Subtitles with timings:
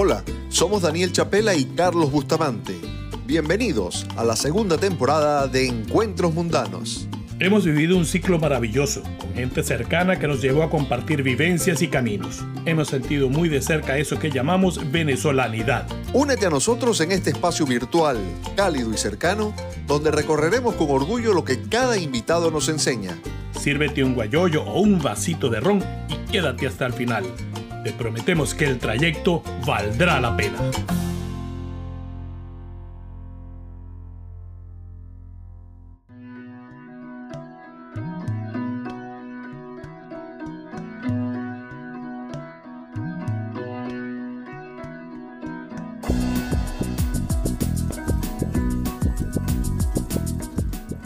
[0.00, 2.76] Hola, somos Daniel Chapela y Carlos Bustamante.
[3.26, 7.08] Bienvenidos a la segunda temporada de Encuentros Mundanos.
[7.40, 11.88] Hemos vivido un ciclo maravilloso, con gente cercana que nos llevó a compartir vivencias y
[11.88, 12.44] caminos.
[12.64, 15.88] Hemos sentido muy de cerca eso que llamamos venezolanidad.
[16.12, 18.18] Únete a nosotros en este espacio virtual,
[18.54, 19.52] cálido y cercano,
[19.88, 23.18] donde recorreremos con orgullo lo que cada invitado nos enseña.
[23.58, 27.24] Sírvete un guayoyo o un vasito de ron y quédate hasta el final.
[27.84, 30.58] Te prometemos que el trayecto valdrá la pena.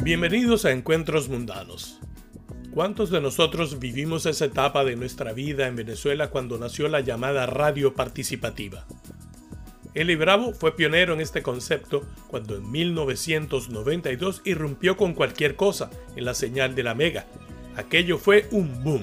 [0.02, 2.00] Bienvenidos a Encuentros Mundanos.
[2.74, 7.44] ¿Cuántos de nosotros vivimos esa etapa de nuestra vida en Venezuela cuando nació la llamada
[7.44, 8.86] radio participativa?
[9.92, 16.24] Eli Bravo fue pionero en este concepto cuando en 1992 irrumpió con cualquier cosa en
[16.24, 17.26] la señal de la Mega.
[17.76, 19.02] Aquello fue un boom.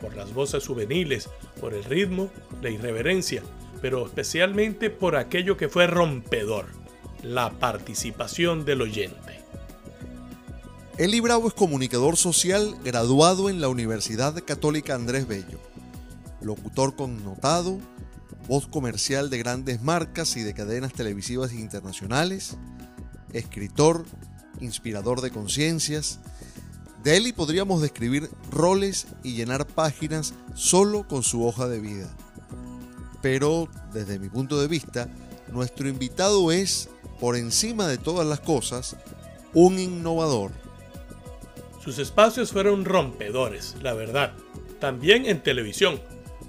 [0.00, 3.44] Por las voces juveniles, por el ritmo, la irreverencia,
[3.80, 6.66] pero especialmente por aquello que fue rompedor,
[7.22, 9.23] la participación del oyente.
[10.96, 15.58] Eli Bravo es comunicador social graduado en la Universidad Católica Andrés Bello,
[16.40, 17.80] locutor connotado,
[18.46, 22.56] voz comercial de grandes marcas y de cadenas televisivas internacionales,
[23.32, 24.04] escritor,
[24.60, 26.20] inspirador de conciencias.
[27.02, 32.08] De Eli podríamos describir roles y llenar páginas solo con su hoja de vida.
[33.20, 35.08] Pero, desde mi punto de vista,
[35.50, 38.96] nuestro invitado es, por encima de todas las cosas,
[39.54, 40.52] un innovador
[41.84, 44.32] sus espacios fueron rompedores, la verdad.
[44.80, 46.00] También en televisión.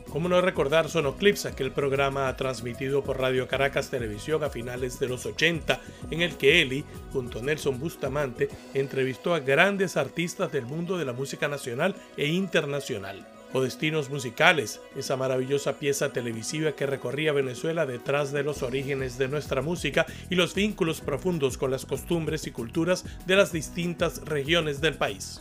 [0.10, 5.26] ¿Cómo no recordar Sonoclips, aquel programa transmitido por Radio Caracas Televisión a finales de los
[5.26, 10.98] 80, en el que Eli, junto a Nelson Bustamante, entrevistó a grandes artistas del mundo
[10.98, 13.35] de la música nacional e internacional?
[13.56, 19.30] O Destinos Musicales, esa maravillosa pieza televisiva que recorría Venezuela detrás de los orígenes de
[19.30, 24.82] nuestra música y los vínculos profundos con las costumbres y culturas de las distintas regiones
[24.82, 25.40] del país.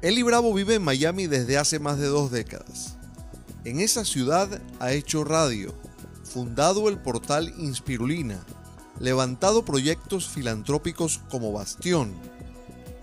[0.00, 2.96] Eli Bravo vive en Miami desde hace más de dos décadas.
[3.66, 5.74] En esa ciudad ha hecho radio,
[6.24, 8.42] fundado el portal Inspirulina,
[9.00, 12.14] levantado proyectos filantrópicos como Bastión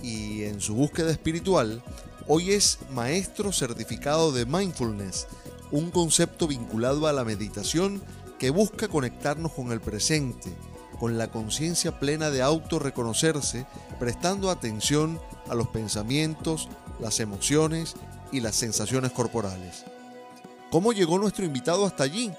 [0.02, 1.84] y en su búsqueda espiritual
[2.26, 5.28] Hoy es maestro certificado de mindfulness,
[5.72, 8.02] un concepto vinculado a la meditación
[8.40, 10.56] que busca conectarnos con el presente,
[11.02, 13.66] con la conciencia plena de autorreconocerse,
[14.00, 15.20] prestando atención
[15.50, 16.70] a los pensamientos,
[17.02, 17.96] las emociones
[18.32, 19.84] y las sensaciones corporales.
[20.72, 22.32] ¿Cómo llegó nuestro invitado hasta allí?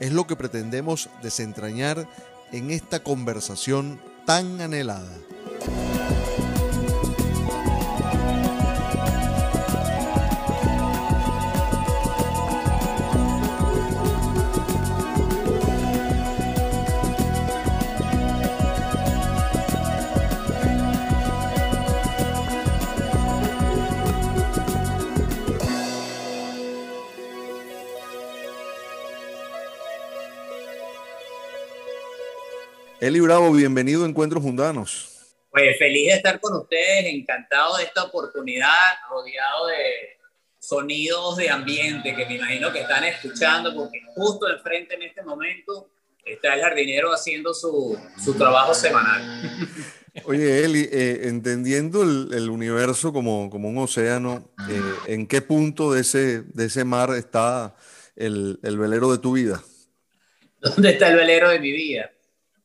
[0.00, 2.08] Es lo que pretendemos desentrañar
[2.50, 5.12] en esta conversación tan anhelada.
[33.06, 35.36] Eli Bravo, bienvenido a Encuentros Mundanos.
[35.52, 38.68] Pues feliz de estar con ustedes, encantado de esta oportunidad,
[39.08, 40.18] rodeado de
[40.58, 45.88] sonidos de ambiente que me imagino que están escuchando, porque justo enfrente en este momento
[46.24, 49.22] está el jardinero haciendo su, su trabajo semanal.
[50.24, 56.00] Oye, Eli, eh, entendiendo el, universo como, como, un océano, eh, ¿en qué punto de
[56.00, 57.76] ese, de ese mar está
[58.16, 59.62] el, el velero de tu vida?
[60.60, 62.10] ¿Dónde está el velero de mi vida?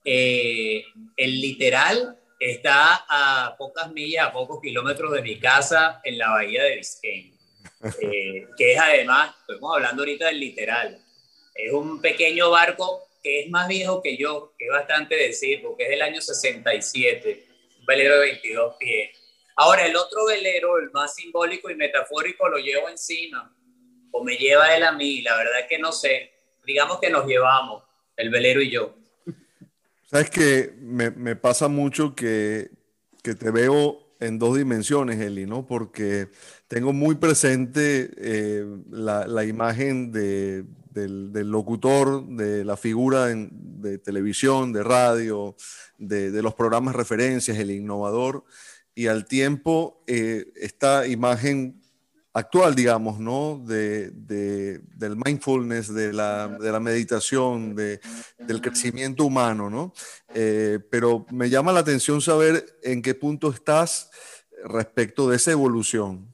[0.03, 0.83] Eh,
[1.15, 6.63] el literal está a pocas millas, a pocos kilómetros de mi casa en la bahía
[6.63, 7.33] de Biscayne,
[8.01, 10.99] eh, que es además, estamos hablando ahorita del literal,
[11.53, 15.83] es un pequeño barco que es más viejo que yo, que es bastante decir, porque
[15.83, 17.45] es del año 67,
[17.79, 19.17] un velero de 22 pies.
[19.55, 23.55] Ahora, el otro velero, el más simbólico y metafórico, lo llevo encima,
[24.11, 26.31] o me lleva él a mí, la verdad es que no sé,
[26.65, 27.83] digamos que nos llevamos,
[28.17, 28.95] el velero y yo.
[30.11, 32.69] Sabes que me, pasa mucho que,
[33.23, 35.65] te veo en dos dimensiones, Eli, ¿no?
[35.65, 36.27] Porque
[36.67, 40.67] tengo muy presente eh, la, imagen del,
[41.49, 45.55] locutor, de la figura de televisión, de radio,
[45.97, 48.43] de, los programas referencias, el innovador,
[48.93, 51.80] y al tiempo eh, esta imagen
[52.33, 53.61] actual, digamos, ¿no?
[53.65, 57.99] De, del mindfulness, de la, de la meditación, de,
[58.39, 59.93] del crecimiento humano, ¿no?
[60.33, 64.09] Eh, pero me llama la atención saber en qué punto estás
[64.63, 66.33] respecto de esa evolución.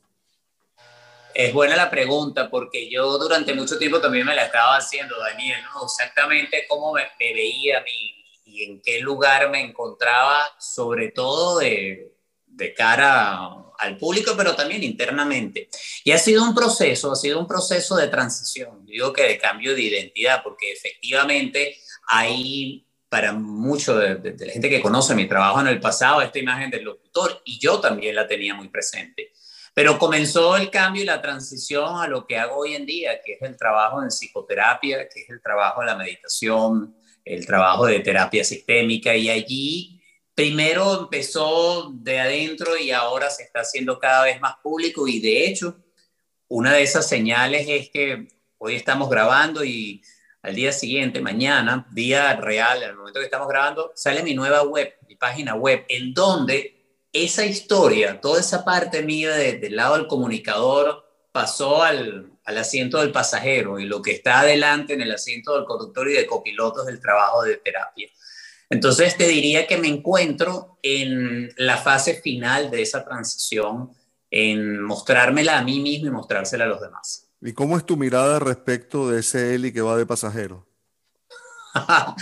[1.33, 5.59] Es buena la pregunta porque yo durante mucho tiempo también me la estaba haciendo, Daniel,
[5.73, 5.85] ¿no?
[5.85, 11.59] Exactamente cómo me, me veía a mí y en qué lugar me encontraba, sobre todo
[11.59, 12.16] de,
[12.57, 13.37] de cara
[13.77, 15.69] al público, pero también internamente.
[16.03, 19.75] Y ha sido un proceso, ha sido un proceso de transición, digo que de cambio
[19.75, 21.77] de identidad, porque efectivamente
[22.07, 26.69] hay para mucho de, la gente que conoce mi trabajo en el pasado esta imagen
[26.69, 29.31] del locutor y yo también la tenía muy presente.
[29.73, 33.33] Pero comenzó el cambio y la transición a lo que hago hoy en día, que
[33.33, 37.99] es el trabajo en psicoterapia, que es el trabajo de la meditación, el trabajo de
[37.99, 39.96] terapia sistémica y allí
[40.37, 45.47] primero empezó de adentro y ahora se está haciendo cada vez más público y de
[45.47, 45.79] hecho
[46.47, 48.27] una de esas señales es que
[48.59, 50.03] hoy estamos grabando y
[50.43, 54.93] al día siguiente, mañana, día real, el momento que estamos grabando, sale mi nueva web,
[55.07, 61.03] mi página web, en donde esa historia, toda esa parte mía del lado del comunicador
[61.31, 65.65] pasó al, al asiento del pasajero y lo que está adelante en el asiento del
[65.65, 68.07] conductor y de copiloto es el trabajo de terapia.
[68.69, 73.91] Entonces te diría que me encuentro en la fase final de esa transición,
[74.29, 77.29] en mostrármela a mí mismo y mostrársela a los demás.
[77.41, 80.67] ¿Y cómo es tu mirada respecto de ese Eli que va de pasajero?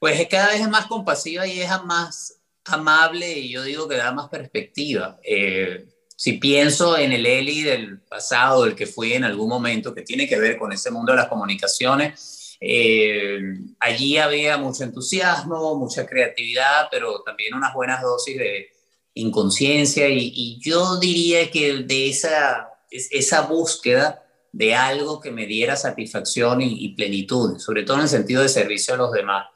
[0.00, 4.12] pues es cada vez más compasiva y es más amable y yo digo que da
[4.12, 5.18] más perspectiva.
[5.22, 10.02] Eh, si pienso en el Eli del pasado, el que fui en algún momento, que
[10.02, 13.40] tiene que ver con ese mundo de las comunicaciones, eh,
[13.78, 18.68] allí había mucho entusiasmo, mucha creatividad, pero también unas buenas dosis de
[19.14, 20.08] inconsciencia.
[20.08, 26.88] Y, yo diría que de esa, esa búsqueda de algo que me diera satisfacción y,
[26.94, 29.46] plenitud, sobre todo en el sentido de servicio a los demás.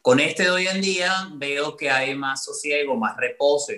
[0.00, 3.72] Con este de hoy en día veo que hay más sosiego, más reposo,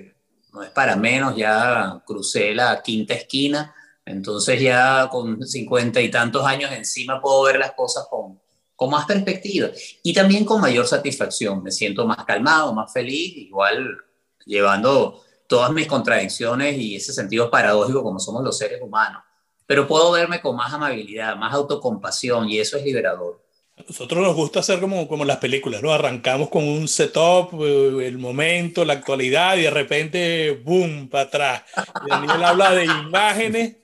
[0.52, 3.74] no es para menos, ya crucé la quinta esquina,
[4.04, 8.38] entonces ya con cincuenta y tantos años encima puedo ver las cosas con,
[8.78, 9.70] con más perspectiva
[10.04, 11.64] y también con mayor satisfacción.
[11.64, 13.98] Me siento más calmado, más feliz, igual
[14.46, 19.20] llevando todas mis contradicciones y ese sentido paradójico como somos los seres humanos.
[19.66, 23.42] Pero puedo verme con más amabilidad, más autocompasión y eso es liberador.
[23.76, 25.92] A nosotros nos gusta hacer como, como las películas, ¿no?
[25.92, 31.62] Arrancamos con un setup, eh, el momento, la actualidad y de repente, ¡boom!, para atrás.
[32.08, 33.76] Daniel habla de imágenes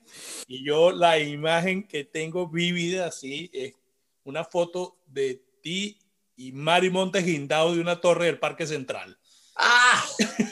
[0.47, 3.75] y yo la imagen que tengo vívida así es
[4.25, 5.99] una foto de ti
[6.37, 9.17] y Mari Montes guindado de una torre del Parque Central.
[9.57, 10.05] ¡Ah!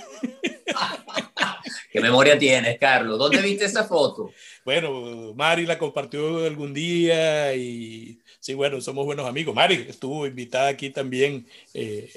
[1.92, 3.18] ¿Qué memoria tienes, Carlos?
[3.18, 4.32] ¿Dónde viste esa foto?
[4.64, 9.54] Bueno, Mari la compartió algún día y sí, bueno, somos buenos amigos.
[9.54, 12.10] Mari estuvo invitada aquí también eh,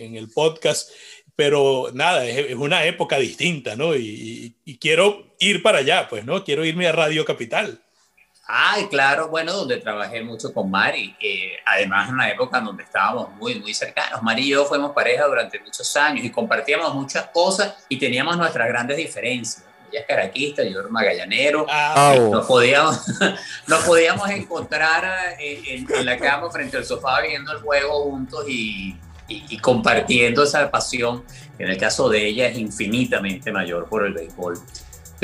[0.00, 0.90] en, el podcast,
[1.36, 3.94] pero nada, es, una época distinta, ¿no?
[3.94, 6.42] Y, y, quiero ir para allá, pues, ¿no?
[6.42, 7.83] Quiero irme a Radio Capital.
[8.46, 11.16] Ay, claro, bueno, donde trabajé mucho con Mari,
[11.64, 14.22] además en una época en donde estábamos muy, muy cercanos.
[14.22, 18.68] Mari y yo fuimos pareja durante muchos años y compartíamos muchas cosas y teníamos nuestras
[18.68, 19.64] grandes diferencias.
[19.90, 21.64] Ella es caraquista, yo era magallanero.
[21.70, 23.00] Ah, nos, podíamos,
[23.66, 28.94] nos podíamos encontrar en, la cama frente al sofá viendo el juego juntos y,
[29.26, 31.24] y, compartiendo esa pasión.
[31.58, 34.58] En el caso de ella es infinitamente mayor por el béisbol.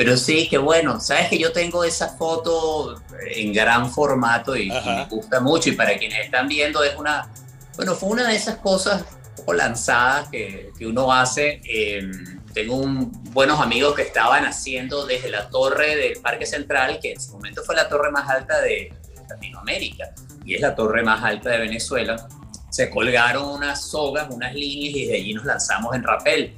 [0.01, 2.99] Pero sí, que bueno, sabes que yo tengo esa foto
[3.35, 5.69] en gran formato y, me gusta mucho.
[5.69, 7.31] Y para quienes están viendo, es una,
[7.75, 9.05] bueno, fue una de esas cosas
[9.47, 11.61] lanzadas que, que uno hace.
[11.65, 17.11] Em, tengo un, buenos amigos que estaban haciendo desde la torre del Parque Central, que
[17.11, 18.91] en su momento fue la torre más alta de
[19.29, 22.27] Latinoamérica y es la torre más alta de Venezuela.
[22.71, 26.55] Se colgaron unas sogas, unas líneas y desde allí nos lanzamos en rapel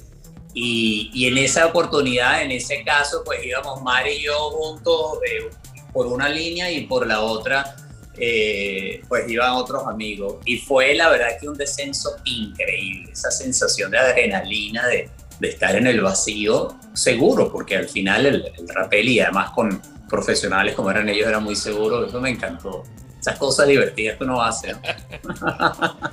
[0.53, 5.49] y, en esa oportunidad, en ese caso, pues íbamos Mari y yo juntos eh,
[5.91, 7.75] por una línea y por la otra,
[8.17, 10.37] eh, pues iban otros amigos.
[10.45, 15.75] Y fue la verdad que un descenso increíble, esa sensación de adrenalina, de, de estar
[15.75, 20.91] en el vacío, seguro, porque al final el, el rapel y además con profesionales como
[20.91, 22.83] eran ellos era muy seguro, eso me encantó.
[23.19, 24.75] Esas cosas divertidas que uno hace.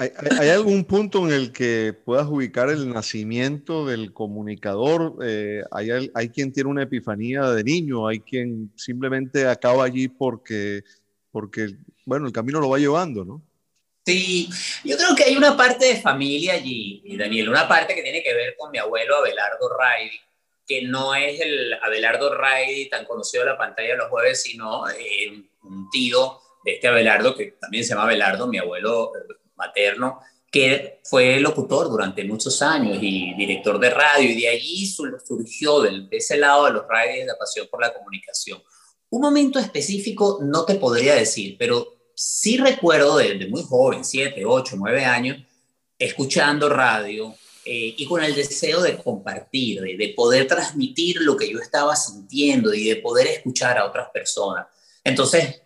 [0.00, 5.18] ¿Hay, algún punto en el que puedas ubicar el nacimiento del comunicador?
[5.22, 10.84] Eh, hay, hay, quien tiene una epifanía de niño, hay quien simplemente acaba allí porque,
[11.30, 11.76] porque,
[12.06, 13.42] bueno, el camino lo va llevando, ¿no?
[14.06, 14.48] Sí,
[14.84, 18.32] yo creo que hay una parte de familia allí, Daniel, una parte que tiene que
[18.32, 20.10] ver con mi abuelo Abelardo Ray,
[20.66, 24.88] que no es el Abelardo Ray tan conocido en la pantalla de los jueves, sino
[24.88, 30.20] eh, un tío de este Abelardo, que también se llama Abelardo, mi abuelo eh, materno,
[30.50, 36.08] que fue locutor durante muchos años y director de radio, y de allí surgió de
[36.10, 38.60] ese lado de los radios la pasión por la comunicación.
[39.10, 44.76] Un momento específico no te podría decir, pero sí recuerdo desde muy joven, 7, 8,
[44.76, 45.38] 9 años,
[45.98, 51.50] escuchando radio eh, y con el deseo de compartir, de, de poder transmitir lo que
[51.50, 54.66] yo estaba sintiendo y de poder escuchar a otras personas.
[55.04, 55.62] Entonces,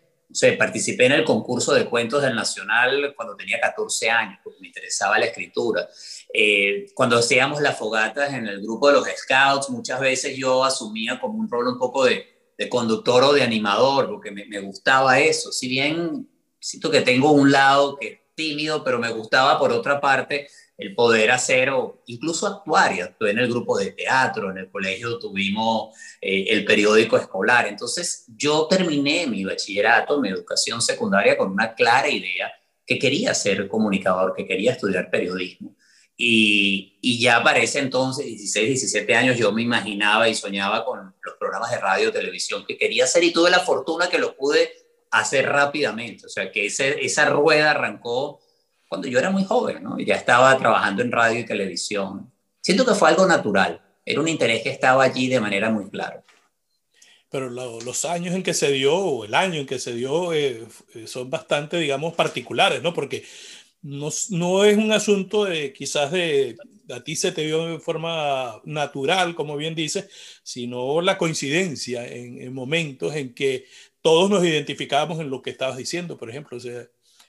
[0.58, 5.18] participé en el concurso de cuentos del Nacional cuando tenía 14 años, porque me interesaba
[5.18, 5.88] la escritura.
[6.32, 11.20] Eh, cuando hacíamos las fogatas en el grupo de los Scouts, muchas veces yo asumía
[11.20, 12.32] como un rol un poco de,
[12.70, 15.52] conductor o de animador, porque me, me, gustaba eso.
[15.52, 20.00] Si bien siento que tengo un lado que es tímido, pero me gustaba por otra
[20.00, 22.94] parte el poder hacer o incluso actuar.
[22.94, 27.66] Y actué en el grupo de teatro, en el colegio tuvimos eh, el periódico escolar.
[27.66, 32.52] Entonces yo terminé mi bachillerato, mi educación secundaria con una clara idea
[32.86, 35.74] que quería ser comunicador, que quería estudiar periodismo.
[36.16, 41.14] Y, y ya para ese entonces, 16, 17 años, yo me imaginaba y soñaba con
[41.22, 44.70] los programas de radio, televisión que quería hacer y tuve la fortuna que lo pude
[45.10, 46.26] hacer rápidamente.
[46.26, 48.40] O sea, que esa rueda arrancó
[48.94, 49.98] cuando yo era muy joven, ¿no?
[49.98, 52.30] Ya estaba trabajando en radio y televisión.
[52.60, 56.22] Siento que fue algo natural, era un interés que estaba allí de manera muy clara.
[57.28, 60.64] Pero los años en que se dio, o el año en que se dio, eh,
[60.94, 62.94] eh, son bastante, digamos, particulares, ¿no?
[62.94, 63.24] Porque
[63.82, 66.56] no, no, es un asunto de quizás de
[66.88, 70.08] a ti se te vio de forma natural, como bien dices,
[70.44, 73.64] sino la coincidencia en, en momentos en que
[74.02, 76.56] todos nos identificábamos en lo que estabas diciendo, por ejemplo.
[76.58, 76.86] O sea,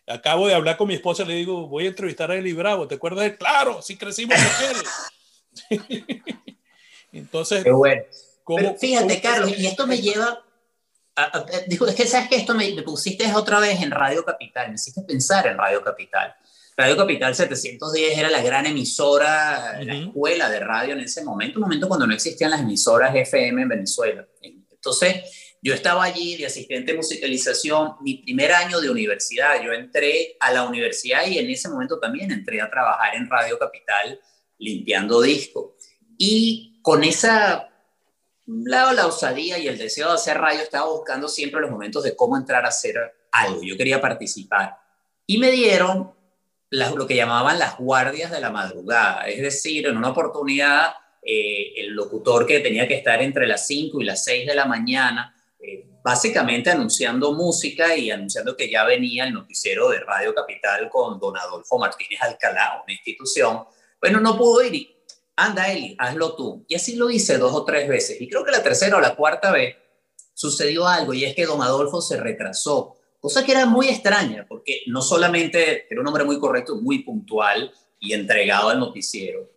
[0.08, 2.96] Acabo de hablar con mi esposa, le digo, voy a entrevistar a Eli Bravo, ¿te
[2.96, 5.86] acuerdas de Claro, sí crecimos con él.
[7.12, 8.04] Entonces, Qué bueno.
[8.48, 10.44] Pero fíjate, Carlos, y esto me lleva,
[11.68, 15.02] digo, es que sabes que esto me, pusiste otra vez en Radio Capital, me hiciste
[15.02, 16.36] pensar en Radio Capital.
[16.78, 21.64] Radio Capital 710 era la gran emisora, la escuela de radio en ese momento, un
[21.64, 24.28] momento cuando no existían las emisoras FM en Venezuela.
[24.42, 29.64] Entonces, yo estaba allí de asistente de musicalización, mi primer año de universidad.
[29.64, 33.58] Yo entré a la universidad y en ese momento también entré a trabajar en Radio
[33.58, 34.20] Capital
[34.60, 35.76] limpiando disco.
[36.20, 37.68] Y con esa
[38.46, 42.16] la, la osadía y el deseo de hacer radio, estaba buscando siempre los momentos de
[42.16, 42.96] cómo entrar a hacer
[43.32, 43.64] algo.
[43.64, 44.78] Yo quería participar.
[45.26, 46.14] Y me dieron
[46.70, 49.28] lo que llamaban las guardias de la madrugada.
[49.28, 50.94] Es decir, en una oportunidad,
[51.24, 54.66] eh, el locutor que tenía que estar entre las 5 y las 6 de la
[54.66, 55.32] mañana
[56.04, 61.36] básicamente anunciando música y anunciando que ya venía el noticiero de Radio Capital con don
[61.36, 63.64] Adolfo Martínez Alcalá, una institución.
[64.00, 64.96] Bueno, no pudo ir y,
[65.36, 66.64] anda Eli, hazlo tú.
[66.68, 68.22] Y así lo hice dos o tres veces.
[68.22, 69.76] Y creo que la tercera o la cuarta vez
[70.36, 74.84] sucedió algo y es que don Adolfo se retrasó, cosa que era muy extraña, porque
[74.86, 79.50] no solamente era un hombre muy correcto, muy puntual y entregado al noticiero.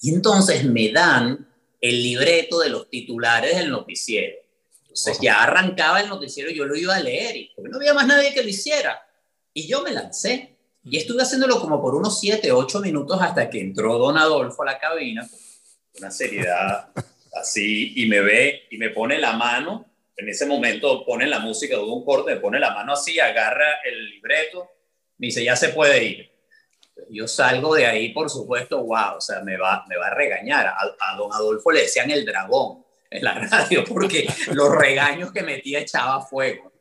[0.00, 1.48] Y entonces me dan
[1.80, 4.45] el libreto de los titulares del noticiero
[4.96, 8.32] entonces ya arrancaba el noticiero, yo lo iba a leer, y no había más nadie
[8.32, 9.06] que lo hiciera.
[9.52, 10.56] Y yo me lancé.
[10.84, 14.66] Y estuve haciéndolo como por unos 7, 8 minutos hasta que entró don Adolfo a
[14.66, 15.28] la cabina,
[15.98, 16.88] una seriedad
[17.38, 19.84] así, y me ve y me pone la mano.
[20.16, 23.80] En ese momento pone la música, hubo un corte, me pone la mano así, agarra
[23.84, 24.70] el libreto,
[25.18, 26.32] me dice, ya se puede ir.
[27.10, 30.68] Yo salgo de ahí, por supuesto, wow, o sea, me va, me va a regañar.
[30.68, 35.42] A, a don Adolfo le decían el dragón en la radio porque los regaños que
[35.42, 36.72] metía echaba fuego.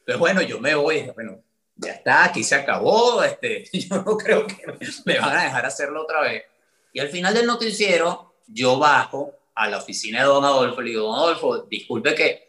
[0.00, 1.42] Entonces, bueno, yo me voy, bueno,
[1.76, 4.56] ya está, aquí se acabó, este, yo no creo que
[5.04, 6.44] me van a dejar hacerlo otra vez.
[6.92, 11.06] Y al final del noticiero, yo bajo a la oficina de don Adolfo le digo,
[11.06, 12.48] don Adolfo, disculpe que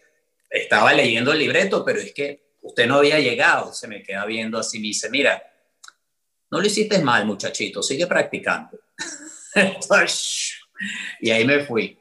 [0.50, 3.74] estaba leyendo el libreto, pero es que usted no había llegado.
[3.74, 5.44] Se me queda viendo así me dice, mira,
[6.52, 8.80] no lo hiciste mal, muchachito, sigue practicando.
[11.20, 11.99] y ahí me fui.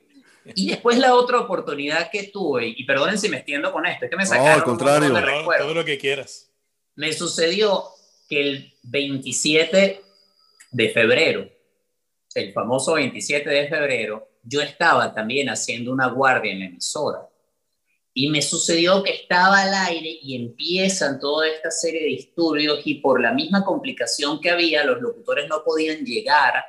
[0.55, 4.11] Y después la otra oportunidad que tuve, y perdonen si me extiendo con esto, es
[4.11, 4.49] que me sacaron...
[4.49, 5.15] No, al contrario.
[5.59, 6.51] todo lo que quieras.
[6.95, 7.85] Me sucedió
[8.29, 10.03] que el 27
[10.71, 11.49] de febrero,
[12.35, 17.29] el famoso 27 de febrero, yo estaba también haciendo una guardia en la emisora.
[18.15, 22.97] Y me sucedió que estaba al aire y empiezan toda esta serie de disturbios y
[22.97, 26.65] por la misma complicación que había, los locutores no podían llegar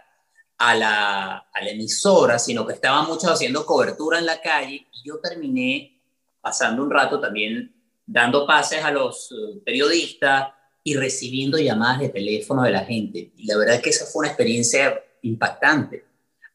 [0.59, 5.99] a la, emisora, sino que estaban muchos haciendo cobertura en la calle y yo terminé
[6.41, 7.73] pasando un rato también
[8.05, 10.49] dando pases a los eh, periodistas
[10.83, 13.31] y recibiendo llamadas de teléfono de la gente.
[13.37, 16.05] Y la verdad es que esa fue una experiencia impactante.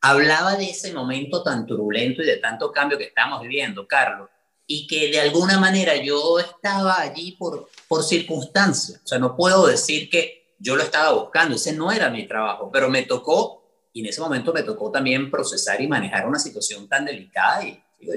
[0.01, 4.29] hablaba de ese momento tan turbulento y de tanto cambio que estamos viviendo, Carlos,
[4.67, 9.01] y que de alguna manera yo estaba allí por, por circunstancias.
[9.05, 12.71] O sea, no puedo decir que yo lo estaba buscando, ese no era mi trabajo,
[12.73, 13.64] pero me tocó,
[13.95, 17.81] y en ese momento me tocó también procesar y manejar una situación tan delicada, y
[18.01, 18.13] yo,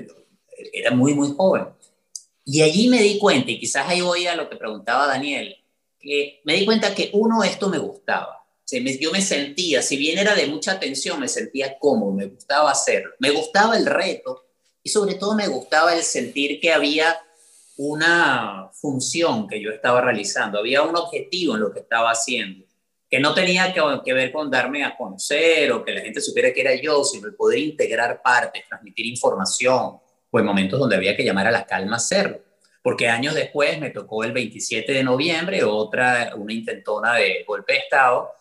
[0.74, 1.67] era muy, muy joven.
[2.43, 5.55] Y allí me di cuenta, y quizás ahí voy a lo que preguntaba Daniel,
[6.00, 8.43] que me di cuenta que uno, esto me gustaba.
[9.00, 13.12] yo me sentía, si bien era de mucha tensión, me sentía cómodo, me gustaba hacerlo.
[13.19, 14.46] Me gustaba el reto
[14.81, 17.19] y sobre todo me gustaba el sentir que había
[17.77, 22.65] una función que yo estaba realizando, había un objetivo en lo que estaba haciendo,
[23.09, 26.61] que no tenía que, ver con darme a conocer o que la gente supiera que
[26.61, 29.99] era yo, sino el poder integrar partes, transmitir información,
[30.29, 32.39] o en momentos donde había que llamar a la calma hacerlo.
[32.83, 37.79] Porque años después me tocó el 27 de noviembre otra, una intentona de golpe de
[37.79, 38.31] Estado.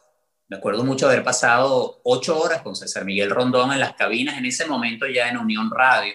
[0.49, 4.47] Me acuerdo mucho haber pasado ocho horas con César Miguel Rondón en las cabinas, en
[4.47, 6.15] ese momento ya en Unión Radio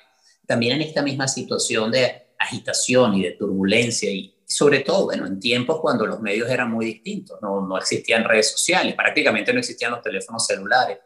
[0.52, 5.40] también en esta misma situación de agitación y de turbulencia y sobre todo, bueno, en
[5.40, 9.92] tiempos cuando los medios eran muy distintos, no, no existían redes sociales, prácticamente no existían
[9.92, 11.00] los teléfonos celulares.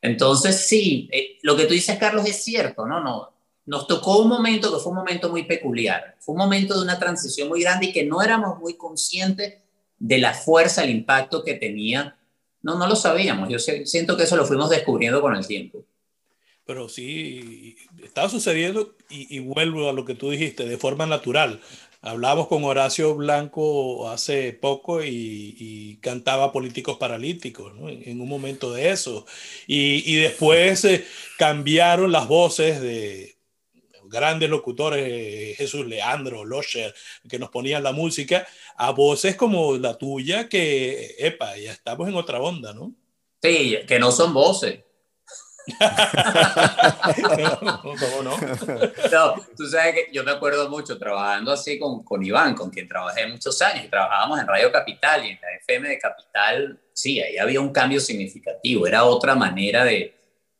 [0.00, 3.00] Entonces, sí, eh, lo que tú dices, Carlos, es cierto, ¿no?
[3.00, 3.32] no
[3.64, 6.98] Nos tocó un momento que fue un momento muy peculiar, fue un momento de una
[6.98, 9.62] transición muy grande y que no éramos muy conscientes
[9.98, 12.18] de la fuerza, el impacto que tenía.
[12.60, 15.84] No, no lo sabíamos, yo siento que eso lo fuimos descubriendo con el tiempo
[16.66, 21.60] pero sí estaba sucediendo y, vuelvo a lo que tú dijiste, de forma natural.
[22.06, 27.88] Hablamos con Horacio Blanco hace poco y, cantaba Políticos Paralíticos ¿no?
[27.88, 29.24] en, un momento de eso.
[29.66, 31.06] Y, después eh,
[31.38, 33.38] cambiaron las voces de
[34.04, 36.94] grandes locutores, Jesús Leandro, Losher,
[37.26, 38.46] que nos ponían la música,
[38.76, 42.94] a voces como la tuya, que, epa, ya estamos en otra onda, ¿no?
[43.42, 44.80] Sí, que no son voces
[47.82, 48.36] ¿Cómo no?
[49.10, 49.34] no?
[49.56, 53.26] Tú sabes que yo me acuerdo mucho trabajando así con, con Iván, con quien trabajé
[53.26, 57.38] muchos años, y trabajábamos en Radio Capital y en la FM de Capital, sí, ahí
[57.38, 60.14] había un cambio significativo, era otra manera de,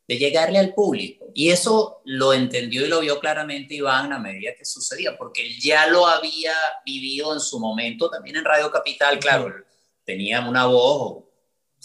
[0.07, 1.25] de llegarle al público.
[1.33, 5.59] Y eso lo entendió y lo vio claramente Iván a medida que sucedía, porque él
[5.59, 6.53] ya lo había
[6.85, 9.53] vivido en su momento también en Radio Capital, claro,
[10.03, 11.24] tenía una voz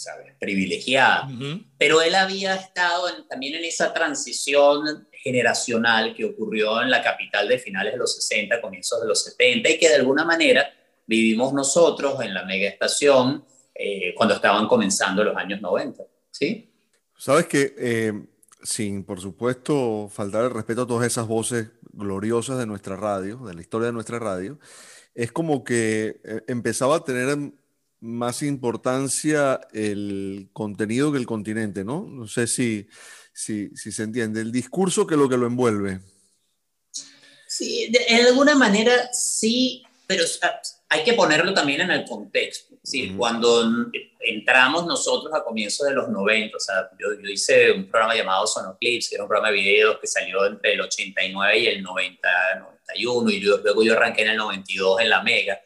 [0.02, 0.34] ¿sabes?
[0.38, 1.28] privilegiada.
[1.78, 7.58] Pero él había estado también en esa transición generacional que ocurrió en la capital de
[7.58, 10.72] finales de los 60, comienzos de los 70, y que de alguna manera
[11.06, 16.02] vivimos nosotros en la mega estación eh, cuando estaban comenzando los años 90.
[16.30, 16.72] ¿sí?
[17.16, 18.12] Sabes que, eh,
[18.62, 23.54] sin por supuesto faltar el respeto a todas esas voces gloriosas de nuestra radio, de
[23.54, 24.58] la historia de nuestra radio,
[25.14, 27.28] es como que eh, empezaba a tener
[28.00, 32.06] más importancia el contenido que el continente, ¿no?
[32.08, 32.88] No sé si,
[33.32, 34.40] si, se entiende.
[34.40, 36.00] El discurso que lo que lo envuelve.
[37.46, 40.24] Sí, de, alguna manera sí, pero
[40.88, 42.74] hay que ponerlo también en el contexto.
[42.82, 47.86] Sí, Cuando entramos nosotros a comienzos de los 90, o sea, yo, yo, hice un
[47.86, 51.66] programa llamado Sonoclips, que era un programa de videos que salió entre el 89 y
[51.66, 52.28] el 90,
[52.60, 55.60] 91, y luego yo arranqué en el 92 en la Mega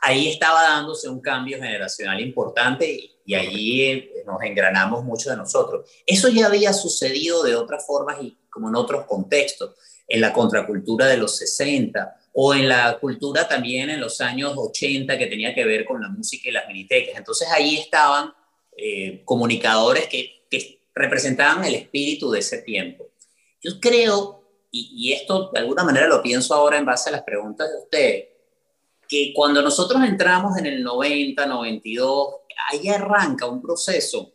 [0.00, 5.90] ahí estaba dándose un cambio generacional importante y, allí eh, nos engranamos mucho de nosotros.
[6.06, 9.74] Eso ya había sucedido de otras formas y como en otros contextos,
[10.06, 15.18] en la contracultura de los 60 o en la cultura también en los años 80
[15.18, 17.18] que tenía que ver con la música y las minitecas.
[17.18, 18.32] Entonces ahí estaban
[18.76, 23.06] eh, comunicadores que, que, representaban el espíritu de ese tiempo.
[23.62, 27.22] Yo creo, y, y esto de alguna manera lo pienso ahora en base a las
[27.22, 28.28] preguntas de ustedes,
[29.08, 32.28] que cuando nosotros entramos en el 90, 92,
[32.70, 34.34] ahí arranca un proceso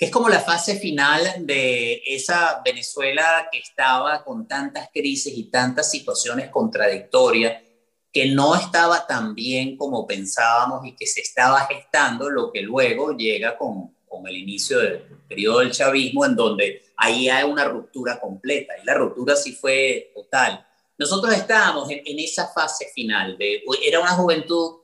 [0.00, 5.50] que es como la fase final de esa Venezuela que estaba con tantas crisis y
[5.50, 7.62] tantas situaciones contradictorias,
[8.10, 13.14] que no estaba tan bien como pensábamos y que se estaba gestando lo que luego
[13.14, 18.18] llega con, con el inicio del periodo del chavismo, en donde ahí hay una ruptura
[18.18, 20.66] completa, y la ruptura sí fue total
[21.00, 24.80] nosotros estábamos en, esa fase final, de, era una juventud,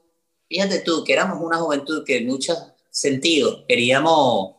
[0.48, 4.56] fíjate tú, que éramos una juventud que en muchos sentidos queríamos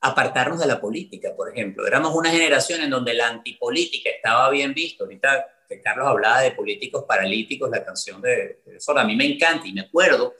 [0.00, 1.86] apartarnos de la política, por ejemplo.
[1.86, 5.04] Éramos una generación en donde la antipolítica estaba bien visto.
[5.04, 9.68] Ahorita que Carlos hablaba de políticos paralíticos, la canción de, eso a mí me encanta
[9.68, 10.32] y me acuerdo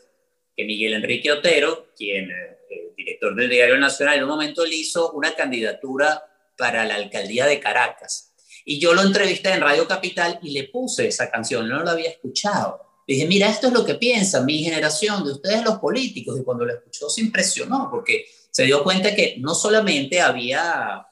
[0.56, 5.12] que Miguel Enrique Otero, quien, eh, director del Diario Nacional, en un momento le hizo
[5.12, 6.24] una candidatura
[6.56, 8.33] para la alcaldía de Caracas
[8.64, 12.10] y yo lo entrevisté en Radio Capital y le puse esa canción, no la había
[12.10, 12.80] escuchado.
[13.06, 16.38] Le dije, mira, esto es lo que piensa mi generación de ustedes los políticos.
[16.40, 21.06] Y cuando lo escuchó se impresionó porque se dio cuenta que no solamente había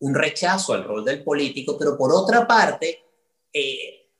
[0.00, 3.02] un rechazo al rol del político, pero por otra parte,
[3.52, 4.10] eh,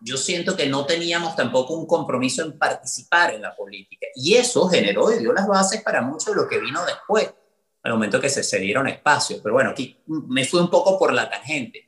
[0.00, 4.06] yo siento que no teníamos tampoco un compromiso en participar en la política.
[4.14, 7.34] Y eso generó y dio las bases para mucho de lo que vino después,
[7.82, 9.40] al momento que se cedieron espacios.
[9.42, 11.87] Pero bueno, aquí me fui un poco por la tangente.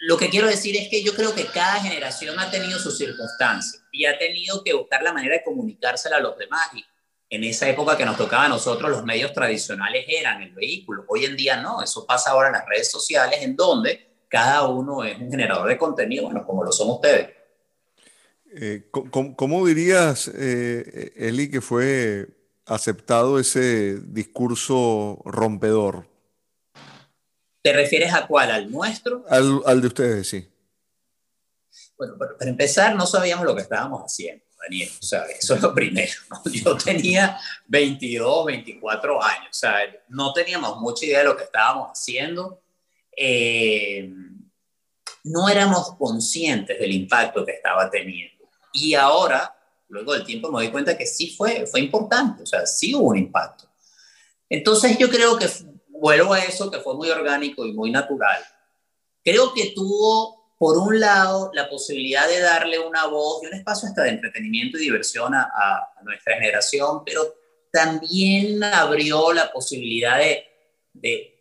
[0.00, 3.82] Lo que quiero decir es que yo creo que cada generación ha tenido sus circunstancias
[3.90, 6.68] y ha tenido que buscar la manera de comunicársela a los demás.
[6.72, 6.84] Y
[7.30, 11.04] en esa época que nos tocaba a nosotros, los medios tradicionales eran el vehículo.
[11.08, 15.02] Hoy en día no, eso pasa ahora en las redes sociales, en donde cada uno
[15.02, 17.30] es un generador de contenido, bueno, como lo son ustedes.
[18.50, 22.28] Eh, ¿cómo, dirías, eh, Eli, que fue
[22.66, 26.06] aceptado ese discurso rompedor?
[27.62, 28.50] ¿Te refieres a cuál?
[28.50, 29.24] ¿Al nuestro?
[29.28, 30.48] Al, de ustedes, sí.
[31.96, 34.90] Bueno, para empezar, no sabíamos lo que estábamos haciendo, Daniel.
[35.00, 36.12] O sea, eso es lo primero.
[36.52, 39.48] Yo tenía 22, 24 años.
[39.50, 42.62] O sea, no teníamos mucha idea de lo que estábamos haciendo.
[43.16, 44.12] Eh,
[45.24, 48.48] no éramos conscientes del impacto que estaba teniendo.
[48.72, 49.54] Y ahora,
[49.88, 53.08] luego del tiempo, me doy cuenta que sí fue, fue importante, o sea, sí hubo
[53.08, 53.68] un impacto.
[54.48, 55.48] Entonces yo creo que,
[55.98, 58.42] vuelvo a eso, que fue muy orgánico y muy natural.
[59.24, 63.88] Creo que tuvo, por un lado, la posibilidad de darle una voz y un espacio
[63.88, 67.34] hasta de entretenimiento y diversión a, a nuestra generación, pero
[67.70, 70.44] también abrió la posibilidad de,
[70.94, 71.38] de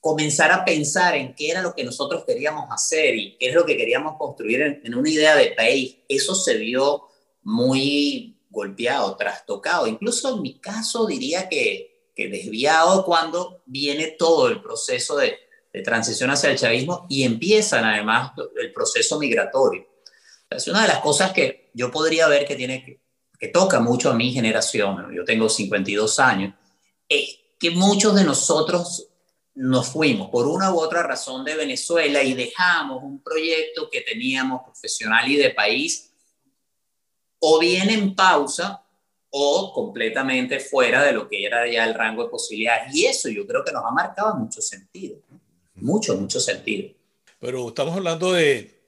[0.00, 3.66] comenzar a pensar en qué era lo que nosotros queríamos hacer y qué es lo
[3.66, 7.04] que queríamos construir en, una idea de país, eso se vio
[7.42, 9.86] muy golpeado, trastocado.
[9.86, 15.38] Incluso en mi caso diría que, que desviado cuando viene todo el proceso de,
[15.84, 19.86] transición hacia el chavismo y empiezan además el proceso migratorio.
[20.50, 23.00] Es una de las cosas que yo podría ver que tiene que,
[23.38, 26.54] que toca mucho a mi generación, yo tengo 52 años,
[27.08, 29.06] es que muchos de nosotros
[29.54, 34.62] nos fuimos por una u otra razón de Venezuela y dejamos un proyecto que teníamos
[34.64, 36.12] profesional y de país
[37.38, 38.82] o bien en pausa
[39.30, 42.94] o completamente fuera de lo que era ya el rango de posibilidades.
[42.94, 45.18] Y eso yo creo que nos ha marcado mucho sentido,
[45.74, 46.90] mucho, mucho sentido.
[47.40, 48.80] Pero estamos hablando de,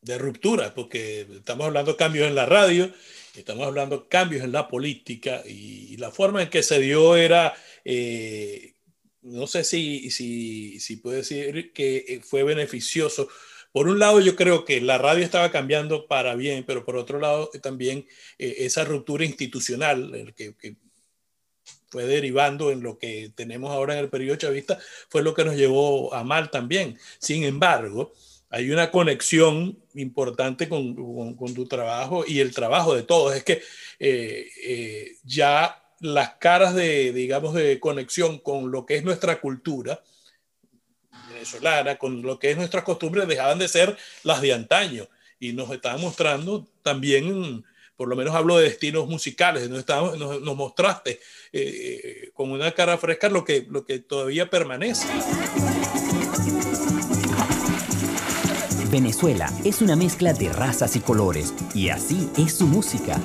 [0.00, 2.90] de ruptura, porque estamos hablando de cambios en la radio,
[3.36, 7.54] estamos hablando de cambios en la política y, la forma en que se dio era...
[7.84, 8.74] Eh,
[9.22, 13.28] no sé si, si, si puede decir que fue beneficioso.
[13.72, 17.18] Por un lado, yo creo que la radio estaba cambiando para bien, pero por otro
[17.18, 18.06] lado, eh, también
[18.38, 20.76] eh, esa ruptura institucional que,
[21.88, 25.56] fue derivando en lo que tenemos ahora en el periodo chavista, fue lo que nos
[25.56, 26.98] llevó a mal también.
[27.18, 28.12] Sin embargo,
[28.50, 30.94] hay una conexión importante con,
[31.54, 33.34] tu trabajo y el trabajo de todos.
[33.34, 33.62] Es que
[35.24, 40.02] ya las caras de, digamos, de conexión con lo que es nuestra cultura
[41.42, 45.70] venezolana, con lo que es nuestra costumbre, dejaban de ser las de antaño y nos
[45.70, 47.64] estaban mostrando también,
[47.96, 51.20] por lo menos hablo de destinos musicales, nos, nos, mostraste
[51.52, 55.06] eh, con una cara fresca lo que, lo que todavía permanece.
[58.90, 63.20] Venezuela es una mezcla de razas y colores, y así es su música.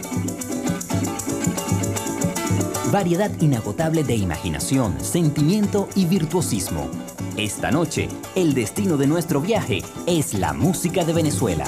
[2.92, 6.90] Variedad inagotable de imaginación, sentimiento y virtuosismo.
[7.36, 11.66] Esta noche, el destino de nuestro viaje es la música de Venezuela.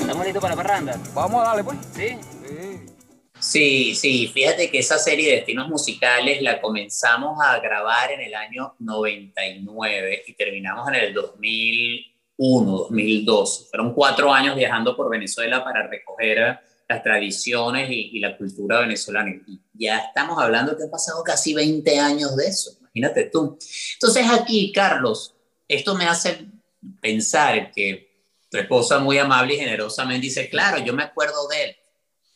[0.00, 1.00] ¿Estamos listos para la parranda?
[1.14, 1.76] Vamos a darle, pues.
[1.92, 2.16] ¿Sí?
[3.38, 8.34] Sí, sí, fíjate que esa serie de destinos musicales la comenzamos a grabar en el
[8.34, 13.68] año 99 y terminamos en el 2000 2002.
[13.70, 19.30] Fueron cuatro años viajando por Venezuela para recoger eh, las tradiciones y, la cultura venezolana.
[19.46, 23.58] Y ya estamos hablando que han pasado casi 20 años de eso, imagínate tú.
[23.94, 25.34] Entonces aquí, Carlos,
[25.68, 26.46] esto me hace
[27.00, 28.12] pensar que
[28.50, 31.76] tu esposa muy amable y generosamente dice, claro, yo me acuerdo de él.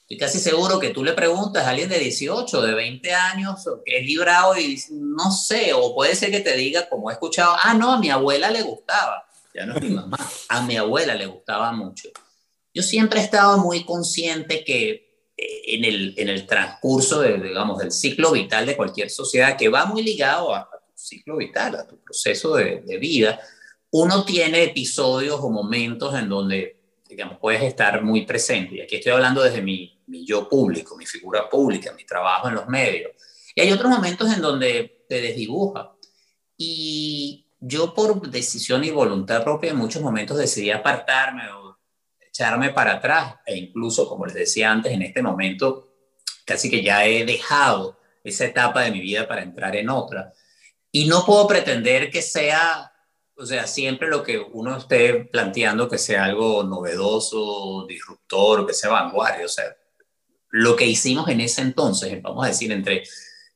[0.03, 3.99] Estoy casi seguro que tú le preguntas a alguien de 18, de 20 años, que
[3.99, 7.75] es librado y no sé, o puede ser que te diga, como he escuchado, ah,
[7.75, 11.27] no, a mi abuela le gustaba ya no es mi mamá, a mi abuela le
[11.27, 12.09] gustaba mucho.
[12.75, 17.79] Yo siempre he estado muy consciente que eh, en el, en el transcurso de, digamos,
[17.79, 21.87] del ciclo vital de cualquier sociedad, que va muy ligado a, tu ciclo vital, a
[21.87, 23.41] tu proceso de, de, vida,
[23.91, 28.77] uno tiene episodios o momentos en donde, digamos, puedes estar muy presente.
[28.77, 32.55] Y aquí estoy hablando desde mi, mi yo público, mi figura pública, mi trabajo en
[32.55, 33.13] los medios.
[33.55, 35.93] Y hay otros momentos en donde te desdibuja.
[36.57, 41.79] Y yo por decisión y voluntad propia en muchos momentos decidí apartarme o
[42.21, 45.89] echarme para atrás e incluso, como les decía antes, en este momento
[46.45, 50.33] casi que ya he dejado esa etapa de mi vida para entrar en otra.
[50.91, 52.91] Y no puedo pretender que sea,
[53.37, 58.91] o sea, siempre lo que uno esté planteando que sea algo novedoso, disruptor, que sea
[58.91, 59.45] vanguardia.
[59.45, 59.77] O sea,
[60.51, 63.03] lo que hicimos en ese entonces, vamos a decir, entre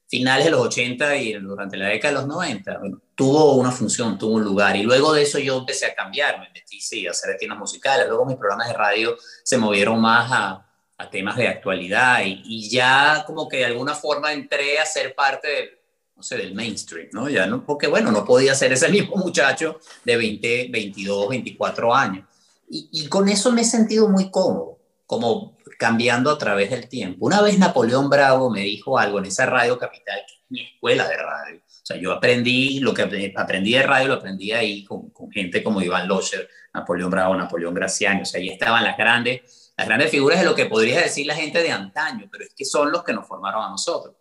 [0.08, 2.80] finales de los 80 y durante la década de los 90,
[3.22, 4.74] tuvo una función, tuvo un lugar.
[4.74, 8.08] Y luego de eso yo empecé a cambiar, me metí, sí, a hacer destinos musicales.
[8.08, 10.66] Luego mis programas de radio se movieron más a,
[10.98, 15.14] a temas de actualidad y, y, ya como que de alguna forma entré a ser
[15.14, 15.70] parte del,
[16.16, 17.28] no sé, del mainstream, ¿no?
[17.28, 22.26] Ya no, porque bueno, no podía ser ese mismo muchacho de 20, 22, 24 años.
[22.68, 27.26] Y, y con eso me he sentido muy cómodo, como cambiando a través del tiempo.
[27.26, 31.08] Una vez Napoleón Bravo me dijo algo en esa Radio Capital, que es mi escuela
[31.08, 31.62] de radio.
[31.92, 35.81] Sea, yo aprendí lo que aprendí de radio, lo aprendí ahí con, con gente como
[35.81, 38.22] Iván Locher, Napoleón Bravo, Napoleón Graciani.
[38.22, 41.35] O sea, ahí estaban las grandes, las grandes figuras de lo que podría decir la
[41.35, 44.16] gente de antaño, pero es que son los que nos formaron a nosotros.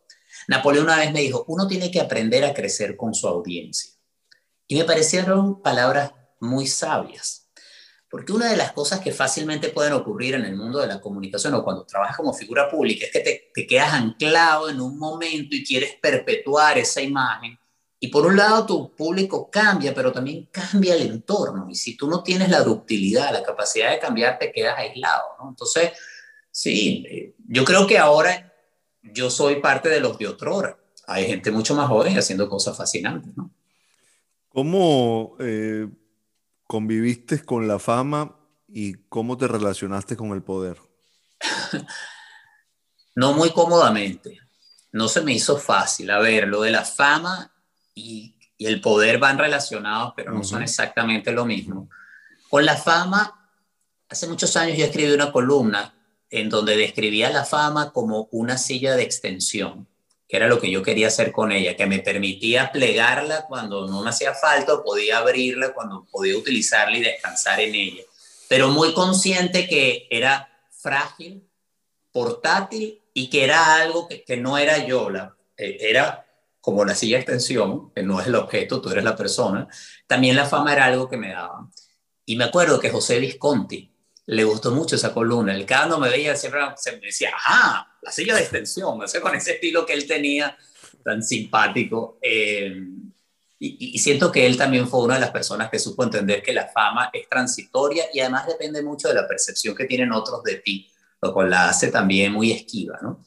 [0.48, 3.92] Napoleón una vez me dijo, uno tiene que aprender a crecer con su audiencia.
[4.68, 7.42] Y me parecieron palabras muy sabias
[8.12, 11.54] porque una de las cosas que fácilmente pueden ocurrir en el mundo de la comunicación
[11.54, 15.56] o cuando trabajas como figura pública es que te, te, quedas anclado en un momento
[15.56, 17.58] y quieres perpetuar esa imagen.
[18.02, 21.70] Y por un lado tu público cambia, pero también cambia el entorno.
[21.70, 25.24] Y si tú no tienes la ductilidad, la capacidad de cambiar, te quedas aislado.
[25.40, 25.50] ¿no?
[25.50, 25.92] Entonces,
[26.52, 28.54] sí, eh, yo creo que ahora
[29.02, 30.78] yo soy parte de los de otrora.
[31.08, 33.38] Hay gente mucho más joven haciendo cosas fascinantes.
[33.38, 33.50] ¿no?
[34.50, 35.38] ¿Cómo...
[35.40, 35.88] Eh
[36.72, 38.34] conviviste con la fama
[38.70, 40.78] y cómo te relacionaste con el poder?
[43.16, 44.40] no muy cómodamente.
[44.94, 46.10] No se me hizo fácil.
[46.12, 47.52] A ver, lo de la fama
[47.94, 50.46] y, y el poder van relacionados, pero no uh -huh.
[50.46, 51.90] son exactamente lo mismo.
[52.50, 53.50] Con la fama,
[54.10, 55.94] hace muchos años yo escribí una columna
[56.30, 59.88] en donde describía la fama como una silla de extensión
[60.32, 64.02] que era lo que yo quería hacer con ella, que me permitía plegarla cuando no
[64.02, 68.04] me hacía falta, podía abrirla cuando podía utilizarla y descansar en ella,
[68.48, 71.46] pero muy consciente que era frágil,
[72.14, 76.26] portátil y que era algo que, que no era yo, la, eh, era
[76.62, 79.67] como la silla de extensión, que no es el objeto, tú eres la persona,
[80.08, 81.67] también la fama era algo que me daba.
[82.26, 83.91] Y me acuerdo que José Visconti,
[84.28, 85.54] le gustó mucho esa columna.
[85.54, 89.19] El cada me veía siempre se me decía, ajá, la silla de extensión, o sea,
[89.19, 90.58] con ese estilo que él tenía
[91.04, 92.17] tan simpático.
[92.21, 92.74] Eh,
[93.60, 96.54] y, y, siento que él también fue una de las personas que supo entender que
[96.54, 100.56] la fama es transitoria y además depende mucho de la percepción que tienen otros de
[100.56, 100.89] ti,
[101.21, 103.24] lo cual la hace también muy esquiva, ¿no?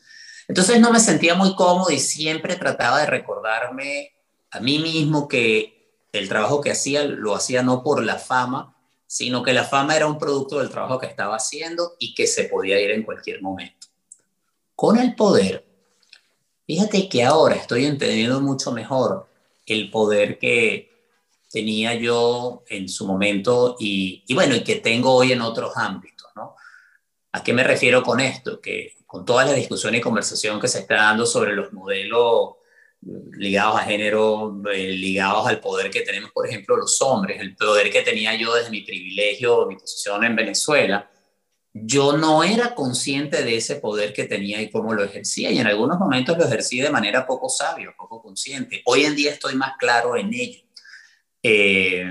[0.48, 4.12] Entonces no me sentía muy cómodo y siempre trataba de recordarme
[4.50, 8.76] a mí mismo que el trabajo que hacía lo hacía no por la fama,
[9.07, 12.44] sino que la fama era un producto del trabajo que estaba haciendo y que se
[12.44, 13.88] podía ir en cualquier momento.
[14.74, 15.64] Con el poder,
[16.66, 19.28] fíjate que ahora estoy entendiendo mucho mejor
[19.66, 20.90] el poder que
[21.50, 26.28] tenía yo en su momento y, y bueno, y que tengo hoy en otros ámbitos,
[26.35, 26.57] ¿no?
[27.33, 28.61] ¿A qué me refiero con esto?
[28.61, 32.55] Que con toda la discusión y conversación que se está dando sobre los modelos
[33.35, 37.92] ligados a género, eh, ligados al poder que tenemos, por ejemplo, los hombres, el poder
[37.92, 41.09] que tenía yo desde mi privilegio, mi posición en Venezuela,
[41.72, 45.68] yo no era consciente de ese poder que tenía y cómo lo ejercía, y en
[45.68, 48.83] algunos momentos lo ejercí de manera poco sabia, poco consciente.
[48.85, 50.61] Hoy en día estoy más claro en ello.
[51.40, 52.05] Eh,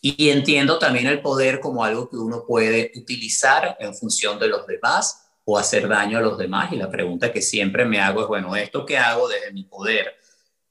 [0.00, 4.64] y entiendo también el poder como algo que uno puede utilizar en función de los
[4.68, 6.72] demás o hacer daño a los demás.
[6.72, 10.14] Y la pregunta que siempre me hago es, bueno, ¿esto qué hago desde mi poder?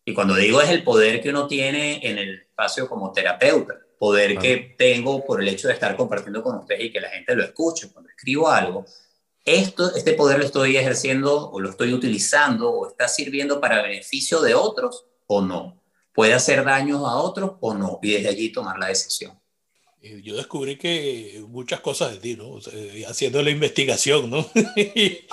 [0.06, 4.38] Y cuando digo es el poder que uno tiene en el espacio como terapeuta, poder
[4.38, 4.42] ah.
[4.42, 7.44] que tengo por el hecho de estar compartiendo con ustedes y que la gente lo
[7.44, 8.86] escuche cuando escribo algo,
[9.46, 14.42] esto, este poder lo estoy ejerciendo o lo estoy utilizando o está sirviendo para beneficio
[14.42, 15.82] de otros o no.
[16.14, 18.00] Puede hacer daños a otros o no.
[18.02, 19.39] Y desde allí tomar la decisión
[20.02, 22.50] yo descubrí que muchas cosas de ti, ¿no?
[22.50, 22.74] O sea,
[23.10, 24.50] haciendo la investigación, ¿no?
[24.76, 25.26] y,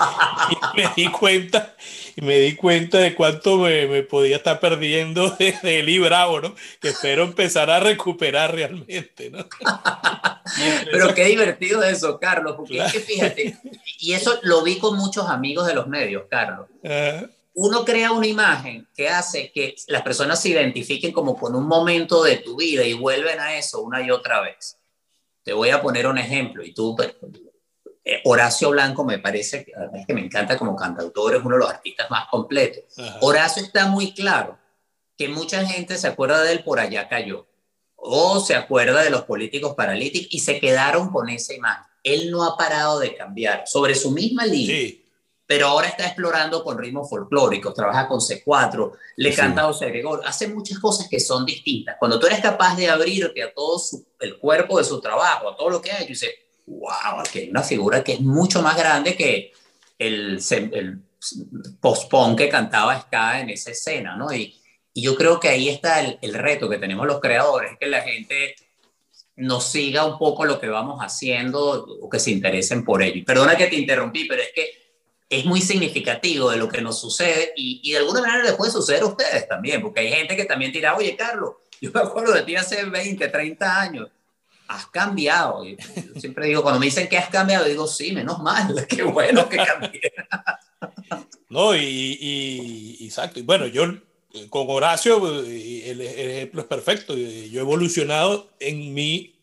[0.76, 1.76] me di cuenta,
[2.16, 6.40] y me di cuenta de cuánto me, me podía estar perdiendo de, de Eli Bravo,
[6.40, 6.55] ¿no?
[6.81, 9.46] Que espero empezar a recuperar realmente, ¿no?
[10.90, 12.88] Pero qué divertido eso, Carlos, porque claro.
[12.88, 13.57] es que fíjate,
[14.00, 16.66] y eso lo vi con muchos amigos de los medios, Carlos.
[16.83, 21.66] -huh uno crea una imagen que hace que las personas se identifiquen como con un
[21.66, 24.79] momento de tu vida y vuelven a eso una y otra vez.
[25.42, 26.95] Te voy a poner un ejemplo y tú,
[28.05, 32.11] eh, Horacio Blanco me parece que me encanta como cantautor, es uno de los artistas
[32.11, 32.85] más completos.
[32.99, 33.19] Ajá.
[33.23, 34.59] Horacio está muy claro
[35.16, 37.47] que mucha gente se acuerda de él por allá cayó.
[37.95, 41.90] o se acuerda de los políticos paralíticos y se quedaron con esa imagen.
[42.03, 44.92] Él no ha parado de cambiar sobre su misma línea.
[45.46, 50.26] Pero ahora está explorando con ritmos folclóricos, trabaja con C4, le canta a José Gregorio,
[50.26, 51.96] hace muchas cosas que son distintas.
[51.98, 53.80] Cuando tú eres capaz de abrirte a todo
[54.20, 56.30] el cuerpo de su trabajo, a todo lo que ha hecho, dices,
[56.66, 59.52] wow, que hay una figura que es mucho más grande que
[59.98, 60.40] el,
[60.72, 61.00] el
[62.37, 64.32] que cantaba Ska en esa escena, ¿no?
[64.32, 64.61] Y,
[64.92, 68.02] y yo creo que ahí está el, el, reto que tenemos los creadores, que la
[68.02, 68.56] gente
[69.37, 73.22] nos siga un poco lo que vamos haciendo o que se interesen por ello.
[73.24, 74.86] perdona que te interrumpí, pero es que
[75.29, 78.71] es muy significativo de lo que nos sucede y, y, de alguna manera les puede
[78.71, 82.33] suceder a ustedes también, porque hay gente que también dirá, oye, Carlos, yo me acuerdo
[82.33, 84.09] de ti hace 20, 30 años,
[84.69, 85.65] has cambiado.
[85.65, 89.03] Y yo siempre digo, cuando me dicen que has cambiado, digo, sí, menos mal, qué
[89.03, 90.01] bueno que cambié.
[91.49, 96.67] no, y, y, exacto, y bueno, yo eh, con Horacio, eh, el, el ejemplo es
[96.67, 99.36] perfecto, yo he evolucionado en mi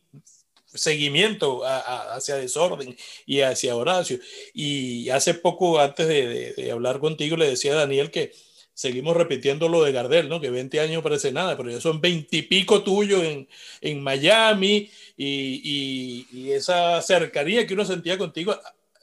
[0.74, 4.20] seguimiento hacia desorden y hacia Horacio.
[4.54, 8.34] Y hace poco, antes de, hablar contigo, le decía a Daniel que
[8.74, 10.42] seguimos repitiendo lo de Gardel, ¿no?
[10.42, 13.48] Que 20 años parece nada, pero ya son 20 y pico tuyos en,
[13.82, 18.60] en Miami y, y, esa cercanía que uno sentía contigo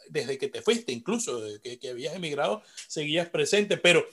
[0.08, 4.04] desde que te fuiste, incluso, que, que habías emigrado, seguías presente, pero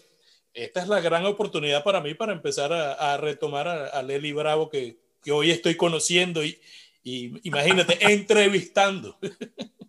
[0.54, 4.70] esta es la gran oportunidad para mí para empezar a, retomar a, a Leli Bravo
[4.70, 6.60] que, que hoy estoy conociendo y,
[7.08, 9.18] y imagínate, entrevistando.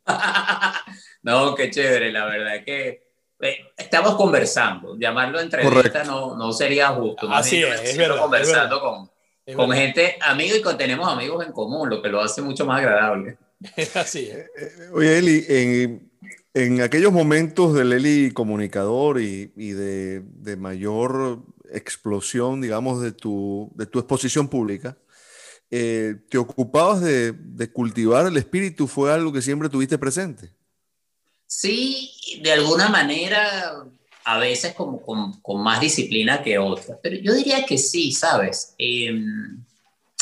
[1.23, 3.09] no, qué chévere, la verdad que
[3.41, 4.97] eh, estamos conversando.
[4.97, 7.29] Llamarlo entrevista no, no, sería justo.
[7.31, 9.11] Así es, es verdad, conversando con,
[9.57, 12.79] con gente, amigos y con, tenemos amigos en común, lo que lo hace mucho más
[12.79, 13.37] agradable.
[13.95, 14.37] Así es.
[14.37, 16.11] Eh, eh, oye, Eli, en,
[16.55, 23.73] en aquellos momentos del Eli comunicador y, y de, de, mayor explosión, digamos, de tu,
[23.75, 24.97] de tu exposición pública,
[25.71, 27.35] eh, ¿te ocupabas de,
[27.73, 28.87] cultivar el espíritu?
[28.87, 30.51] ¿Fue algo que siempre tuviste presente?
[31.47, 32.11] Sí,
[32.43, 33.85] de alguna manera,
[34.25, 38.75] a veces como con, más disciplina que otras, pero yo diría que sí, ¿sabes?
[38.79, 39.63] Em,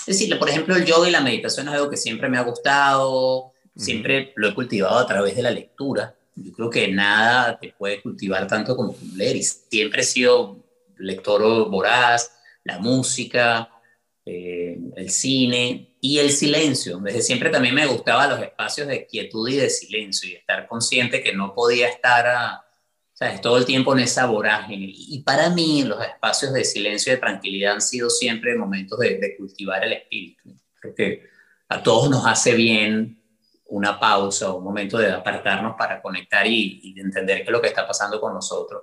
[0.00, 2.42] es decir, por ejemplo, el yoga y la meditación es algo que siempre me ha
[2.42, 6.14] gustado, siempre lo he cultivado a través de la lectura.
[6.34, 10.58] Yo creo que nada te puede cultivar tanto como leer y siempre he sido
[10.98, 12.30] lector voraz,
[12.64, 13.70] la música,
[14.28, 16.98] eh, el cine y el silencio.
[16.98, 21.22] Desde siempre también me gustaban los espacios de quietud y de silencio y estar consciente
[21.22, 22.62] que no podía estar a,
[23.40, 24.88] todo el tiempo en esa vorágine.
[24.90, 29.36] Y para mí los espacios de silencio y de tranquilidad han sido siempre momentos de,
[29.38, 30.56] cultivar el espíritu.
[30.80, 31.22] Creo que
[31.68, 33.22] a todos nos hace bien
[33.68, 37.68] una pausa un momento de apartarnos para conectar y, y entender qué es lo que
[37.68, 38.82] está pasando con nosotros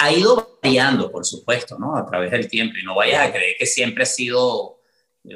[0.00, 1.96] ha ido variando, por supuesto, ¿no?
[1.96, 2.76] A través del tiempo.
[2.80, 4.77] Y no vayas a creer que siempre ha sido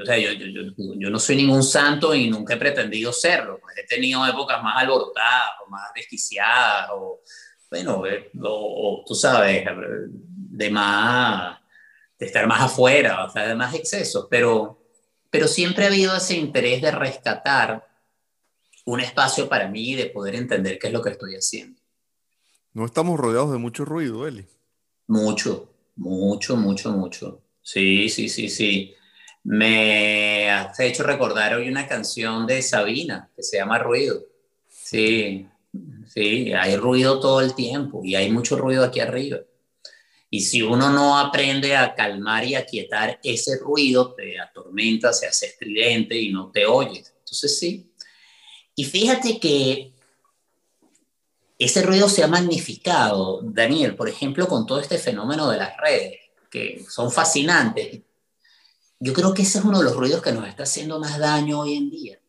[0.00, 3.59] o sea, yo, yo, yo, no soy ningún santo y nunca he pretendido serlo.
[3.61, 7.20] Pues he tenido épocas más alborotadas o más desquiciadas o,
[7.70, 9.64] bueno, eh, o, tú sabes,
[10.26, 11.59] de más,
[12.18, 14.83] de estar más afuera, o sea, de más excesos, pero,
[15.31, 17.87] pero siempre ha habido ese interés de rescatar
[18.85, 21.81] un espacio para mí y de poder entender qué es lo que estoy haciendo.
[22.72, 24.46] No estamos rodeados de mucho ruido, Eli.
[25.07, 27.42] Mucho, mucho, mucho, mucho.
[27.62, 28.94] Sí, sí, sí, sí
[29.44, 34.24] me has hecho recordar hoy una canción de Sabina que se llama Ruido.
[34.68, 35.48] Sí,
[36.07, 39.38] sí, hay ruido todo el tiempo y hay mucho ruido aquí arriba.
[40.31, 45.26] Y si uno no aprende a calmar y a quietar ese ruido, te atormenta, se
[45.26, 47.12] hace estridente y no te oyes.
[47.18, 47.90] Entonces sí.
[48.74, 49.92] Y fíjate que
[51.59, 56.18] ese ruido se ha magnificado, Daniel, por ejemplo, con todo este fenómeno de las redes,
[56.50, 58.00] que son fascinantes
[59.02, 61.58] yo creo que ese es uno de los ruidos que nos está haciendo más daño
[61.58, 62.20] hoy en día.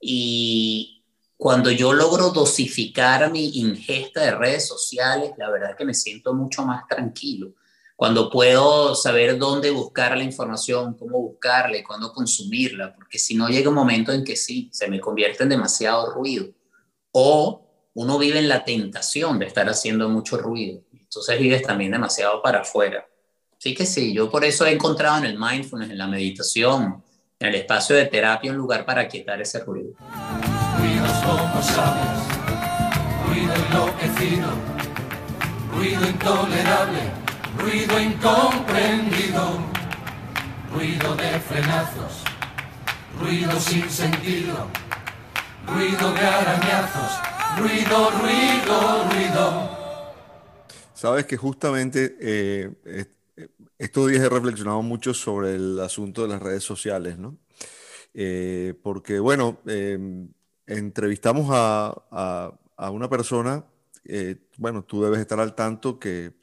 [0.00, 1.04] Y
[1.36, 6.34] cuando yo logro dosificar mi ingesta de redes sociales, la verdad es que me siento
[6.34, 7.54] mucho más tranquilo.
[7.94, 13.48] Cuando puedo saber dónde buscar la información, cómo buscarla y cuándo consumirla, porque si no
[13.48, 16.48] llega un momento en que sí, se me convierte en demasiado ruido.
[17.12, 20.82] O uno vive en la tentación de estar haciendo mucho ruido.
[20.92, 23.06] Entonces vives también demasiado para afuera.
[23.62, 27.04] Sí que sí, yo por eso he encontrado en el mindfulness, en la meditación,
[27.38, 29.92] en el espacio de terapia, un lugar para quietar ese ruido.
[30.78, 32.24] Ruidos como sabios,
[33.28, 34.48] ruido enloquecido,
[35.74, 37.00] ruido intolerable,
[37.58, 39.58] ruido incomprendido,
[40.72, 42.24] ruido de frenazos,
[43.20, 44.68] ruido sin sentido,
[45.66, 47.20] ruido de arañazos,
[47.58, 49.80] ruido, ruido, ruido.
[50.94, 52.70] Sabes que justamente eh,
[53.80, 57.38] estos días he reflexionado mucho sobre el asunto de las redes sociales, ¿no?
[58.14, 60.28] Eh, porque, bueno, em,
[60.66, 62.52] entrevistamos a,
[62.92, 63.64] una persona,
[64.04, 66.34] eh, bueno, tú debes estar al tanto que,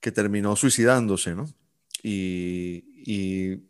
[0.00, 1.46] que terminó suicidándose, ¿no?
[2.02, 3.60] y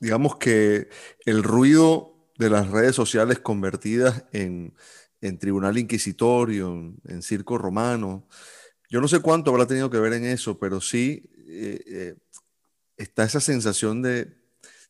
[0.00, 0.88] digamos que
[1.24, 4.74] el ruido de las redes sociales convertidas en,
[5.38, 8.28] tribunal inquisitorio, en, circo romano,
[8.88, 12.14] yo no sé cuánto habrá tenido que ver en eso, pero sí eh, eh,
[12.96, 14.34] está esa sensación de,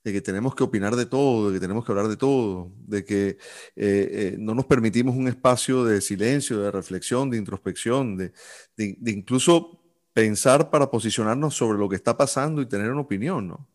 [0.02, 3.38] que tenemos que opinar de todo, de que tenemos que hablar de todo, de que
[3.74, 8.32] eh, no nos permitimos un espacio de silencio, de reflexión, de introspección, de,
[8.76, 9.82] de incluso
[10.12, 13.68] pensar para posicionarnos sobre lo que está pasando y tener una opinión, ¿no?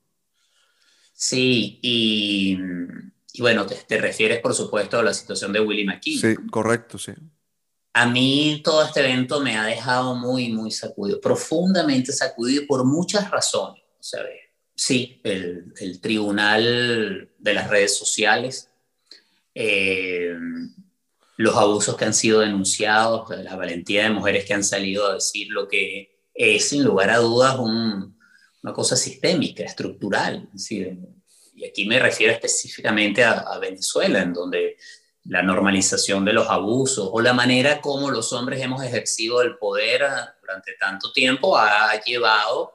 [1.14, 2.58] Sí, y,
[3.38, 6.18] bueno, te, refieres por supuesto a la situación de Willie McKee.
[6.18, 7.12] Sí, correcto, sí.
[7.94, 13.30] A mí todo este evento me ha dejado muy, muy sacudido, profundamente sacudido por muchas
[13.30, 13.84] razones.
[14.76, 18.70] Sí, el, tribunal de las redes sociales,
[19.54, 20.36] eh,
[21.38, 25.48] los abusos que han sido denunciados, la valentía de mujeres que han salido a decir
[25.50, 28.18] lo que es sin lugar a dudas un,
[28.64, 30.50] una cosa sistémica, estructural.
[31.56, 34.78] y aquí me refiero específicamente a, Venezuela, en donde
[35.26, 40.04] la normalización de los abusos o la manera como los hombres hemos ejercido el poder
[40.42, 42.74] durante tanto tiempo ha llevado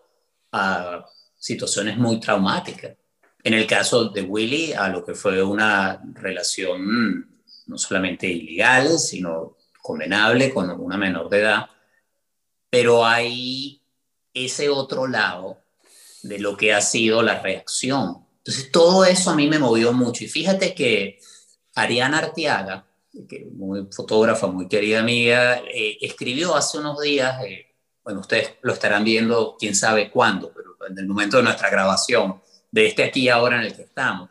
[0.53, 1.05] a
[1.39, 2.97] situaciones muy traumáticas.
[3.43, 9.57] En el caso de Willy, a lo que fue una relación no solamente ilegal, sino
[9.83, 11.67] condenable con una menor de edad,
[12.71, 13.81] pero hay
[14.35, 15.59] ese otro lado
[16.23, 18.27] de lo que ha sido la reacción.
[18.39, 20.25] Entonces, todo eso a mí me movió mucho.
[20.25, 21.21] Y fíjate que
[21.77, 22.87] Ariana Arteaga,
[23.29, 27.67] que muy fotógrafa, muy querida amiga, eh, escribió hace unos días, eh,
[28.03, 32.41] bueno, ustedes lo estarán viendo quién sabe cuándo, pero en el momento de nuestra grabación,
[32.71, 34.31] de este aquí ahora en el que estamos,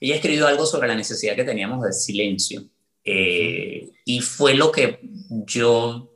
[0.00, 2.62] ella escribió algo sobre la necesidad que teníamos de silencio.
[3.04, 5.00] Eh, y fue lo que
[5.46, 6.10] yo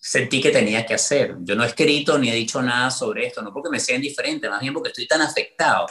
[0.00, 1.36] sentí que tenía que hacer.
[1.40, 4.48] Yo no he escrito ni he dicho nada sobre esto, no porque me sea indiferente,
[4.48, 5.86] más bien porque estoy tan afectado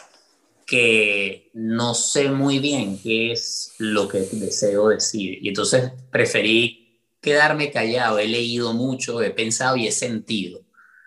[0.69, 5.39] que no sé muy bien qué es lo que deseo decir.
[5.41, 8.19] Y entonces preferí quedarme callado.
[8.19, 10.61] He leído mucho, he pensado y he sentido.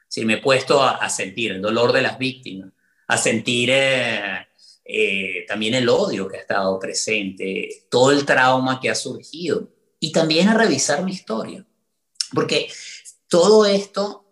[0.09, 2.73] Si me he puesto a, sentir el dolor de las víctimas,
[3.07, 4.49] a sentir eh,
[4.85, 10.11] eh, también el odio que ha estado presente, todo el trauma que ha surgido y
[10.11, 11.65] también a revisar mi historia.
[12.35, 12.69] Porque
[13.29, 14.27] todo esto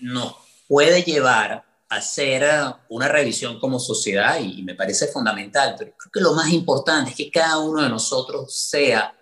[0.00, 0.36] nos
[0.68, 2.44] puede llevar hacer
[2.88, 7.16] una revisión como sociedad y me parece fundamental, pero creo que lo más importante es
[7.16, 9.16] que cada uno de nosotros sea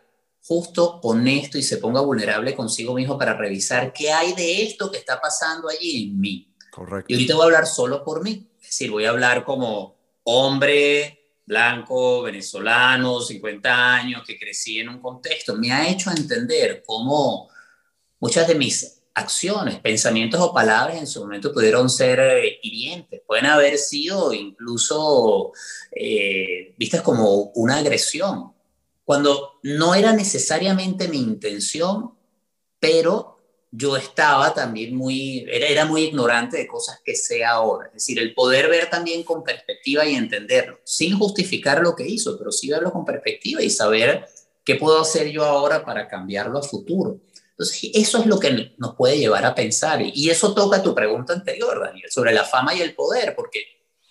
[0.45, 4.99] justo, honesto y se ponga vulnerable consigo mismo para revisar qué hay de esto que
[4.99, 6.55] está pasando allí en mí.
[6.71, 7.13] Correcto.
[7.13, 11.19] Y ahorita voy a hablar solo por mí, es decir, voy a hablar como hombre
[11.45, 17.51] blanco, venezolano, 50 años, que crecí en un contexto, me ha hecho entender cómo
[18.21, 23.47] muchas de mis acciones, pensamientos o palabras en su momento pudieron ser eh, hirientes, pueden
[23.47, 25.53] haber sido incluso
[25.91, 28.53] eh, vistas como una agresión,
[29.05, 32.13] cuando no era necesariamente mi intención,
[32.79, 33.33] pero
[33.71, 37.87] yo estaba también muy, era, era muy ignorante de cosas que sé ahora.
[37.89, 42.39] Es decir, el poder ver también con perspectiva y entenderlo, sin justificar lo que hizo,
[42.39, 44.27] pero sí verlo con perspectiva y saber
[44.65, 47.19] qué puedo hacer yo ahora para cambiarlo a futuro.
[47.63, 50.03] Entonces, eso es lo que nos puede llevar a pensar.
[50.03, 53.65] Y eso toca tu pregunta anterior, Daniel, sobre la fama y el poder, porque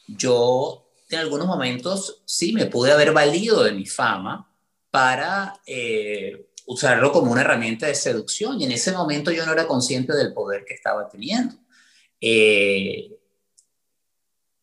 [0.07, 4.49] yo en algunos momentos sí me pude haber valido de mi fama
[4.89, 8.61] para eh, usarlo como una herramienta de seducción.
[8.61, 11.55] Y en ese momento yo no era consciente del poder que estaba teniendo.
[12.21, 13.17] Eh,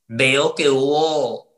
[0.07, 1.53] veo que hubo,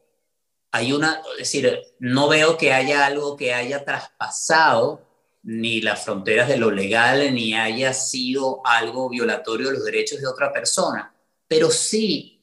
[0.72, 5.09] hay una, es decir, no veo que haya algo que haya traspasado
[5.42, 10.26] ni las fronteras de lo legal, ni haya sido algo violatorio de los derechos de
[10.26, 11.14] otra persona,
[11.48, 12.42] pero sí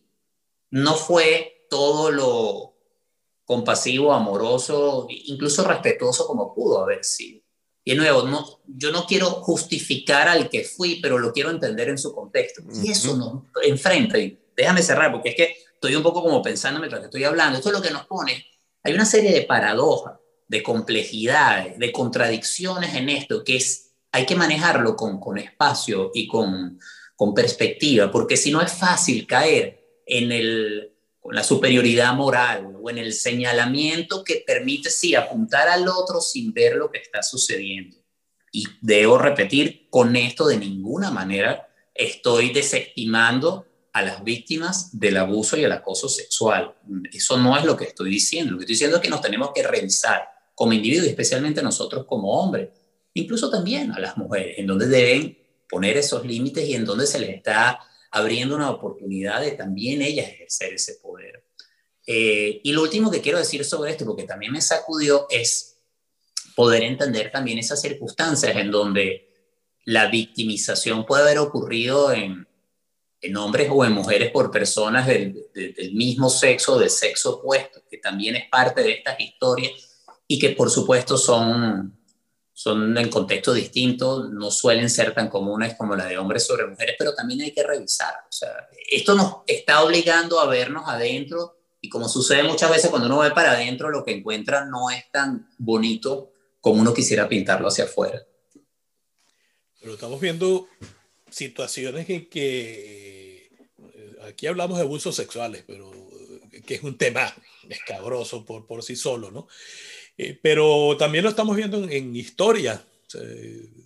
[0.71, 2.73] no fue todo lo
[3.45, 7.41] compasivo, amoroso, incluso respetuoso como pudo haber sido.
[7.83, 11.87] Y de nuevo, no, yo no quiero justificar al que fui, pero lo quiero entender
[11.87, 12.61] en su contexto.
[12.83, 14.17] Y eso nos enfrenta.
[14.17, 17.57] Y déjame cerrar, porque es que estoy un poco como pensando mientras estoy hablando.
[17.57, 18.45] Esto es lo que nos pone.
[18.83, 24.35] Hay una serie de paradojas de complejidades, de contradicciones en esto, que es, hay que
[24.35, 26.79] manejarlo con, con espacio y con,
[27.15, 32.89] con perspectiva, porque si no es fácil caer en el, con la superioridad moral o
[32.89, 37.97] en el señalamiento que permite, sí, apuntar al otro sin ver lo que está sucediendo.
[38.51, 45.57] Y debo repetir, con esto de ninguna manera estoy desestimando a las víctimas del abuso
[45.57, 46.75] y el acoso sexual.
[47.11, 48.51] Eso no es lo que estoy diciendo.
[48.51, 52.31] Lo que estoy diciendo es que nos tenemos que revisar como individuos, especialmente nosotros como
[52.31, 52.69] hombres,
[53.13, 55.37] incluso también a las mujeres, en donde deben
[55.69, 57.79] poner esos límites y en donde se les está
[58.09, 61.43] abriendo una oportunidad de también ellas ejercer ese poder.
[62.07, 65.77] Eh, y lo último que quiero decir sobre esto, porque también me sacudió, es
[66.55, 69.29] poder entender también esas circunstancias en donde
[69.85, 72.47] la victimización puede haber ocurrido en,
[73.21, 77.99] en hombres o en mujeres por personas del, del mismo sexo, del sexo opuesto, que
[77.99, 79.86] también es parte de estas historias
[80.27, 81.97] y que por supuesto son
[82.57, 86.95] son en contextos distintos, no suelen ser tan comunes como la de hombres sobre mujeres,
[86.97, 88.11] pero también hay que revisar.
[88.27, 93.09] O sea, esto nos está obligando a vernos adentro y como sucede muchas veces cuando
[93.09, 97.67] uno ve para adentro, lo que encuentra no es tan bonito como uno quisiera pintarlo
[97.67, 98.25] hacia afuera.
[99.79, 100.67] Pero estamos viendo
[101.29, 105.91] situaciones en que eh, aquí hablamos de abusos sexuales, pero
[106.51, 107.31] eh, que es un tema
[107.69, 109.47] escabroso por, por sí solo, ¿no?
[110.17, 112.83] Eh, pero también lo estamos viendo en, historia.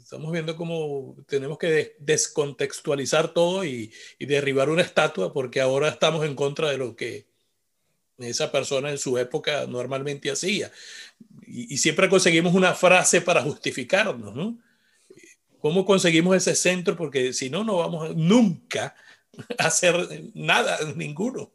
[0.01, 6.35] estamos viendo cómo tenemos que descontextualizar todo y, derribar una estatua porque ahora estamos en
[6.35, 7.27] contra de lo que
[8.17, 10.71] esa persona en su época normalmente hacía.
[11.45, 14.57] Y, siempre conseguimos una frase para justificarnos, ¿no?
[15.59, 16.95] ¿Cómo conseguimos ese centro?
[16.95, 18.95] Porque si no, no vamos nunca
[19.59, 21.51] a hacer nada, ninguno.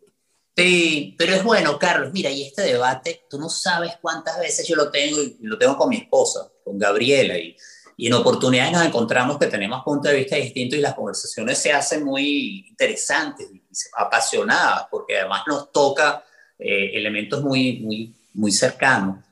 [0.56, 2.12] Sí, pero es bueno, Carlos.
[2.12, 5.76] Mira, y este debate, tú no sabes cuántas veces yo lo tengo y lo tengo
[5.76, 7.54] con mi esposa, con Gabriela, y,
[7.98, 11.72] y en oportunidades nos encontramos que tenemos puntos de vista distintos y las conversaciones se
[11.72, 13.62] hacen muy interesantes y
[13.96, 16.24] apasionadas, porque además nos toca
[16.58, 19.24] eh, elementos muy, muy, muy cercanos.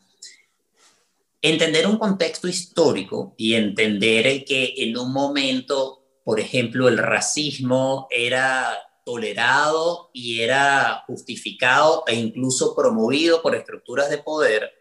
[1.40, 8.78] Entender un contexto histórico y entender que en un momento, por ejemplo, el racismo era
[9.04, 14.72] tolerado y era justificado e incluso promovido por estructuras de poder,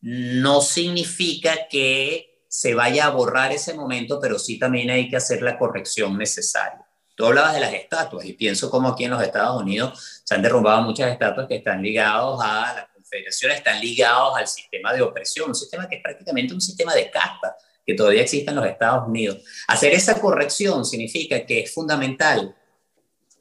[0.00, 5.42] no significa que se vaya a borrar ese momento, pero sí también hay que hacer
[5.42, 6.86] la corrección necesaria.
[7.14, 10.42] Tú hablabas de las estatuas y pienso como aquí en los Estados Unidos se han
[10.42, 15.48] derrumbado muchas estatuas que están ligados a la confederación, están ligados al sistema de opresión,
[15.48, 17.56] un sistema que es prácticamente un sistema de casta
[17.86, 19.38] que todavía existe en los Estados Unidos.
[19.68, 22.54] Hacer esa corrección significa que es fundamental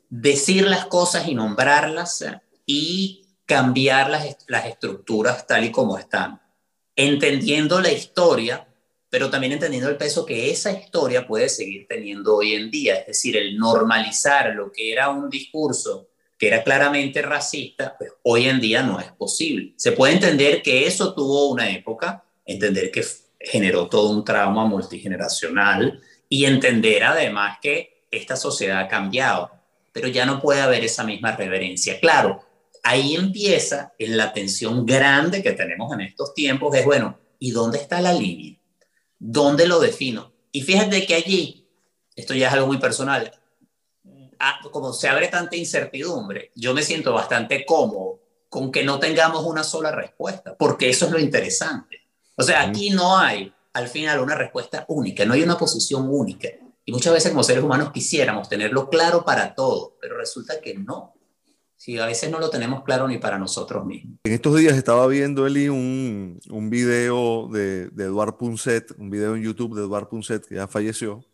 [0.09, 2.25] decir las cosas y nombrarlas
[2.65, 6.41] y cambiar las, las estructuras tal y como están,
[6.95, 8.67] entendiendo la historia,
[9.09, 13.07] pero también entendiendo el peso que esa historia puede seguir teniendo hoy en día, es
[13.07, 18.59] decir, el normalizar lo que era un discurso que era claramente racista, pues hoy en
[18.59, 19.73] día no es posible.
[19.77, 23.05] Se puede entender que eso tuvo una época, entender que
[23.39, 29.51] generó todo un trauma multigeneracional y entender además que esta sociedad ha cambiado
[29.95, 32.01] pero ya no puede haber esa misma reverencia.
[32.01, 32.43] Claro,
[32.83, 37.77] ahí empieza en la tensión grande que tenemos en estos tiempos, es bueno, ¿y dónde
[37.77, 38.59] está la línea?
[39.17, 40.33] ¿Dónde lo defino?
[40.51, 41.69] Y fíjate que allí,
[42.13, 43.39] esto ya es algo muy personal,
[44.37, 48.19] ah, como se abre tanta incertidumbre, yo me siento bastante cómodo
[48.49, 52.01] con que no tengamos una sola respuesta, porque eso es lo interesante.
[52.35, 56.49] O sea, aquí no hay al final una respuesta única, no hay una posición única.
[56.85, 61.13] Y muchas veces como seres humanos quisiéramos tenerlo claro para todo, pero resulta que no.
[61.75, 64.19] Si a veces no lo tenemos claro ni para nosotros mismos.
[64.23, 69.35] En estos días estaba viendo, Eli, un, un video de, de Eduard Punset, un video
[69.35, 71.25] en YouTube de Eduard Punset, que ya falleció,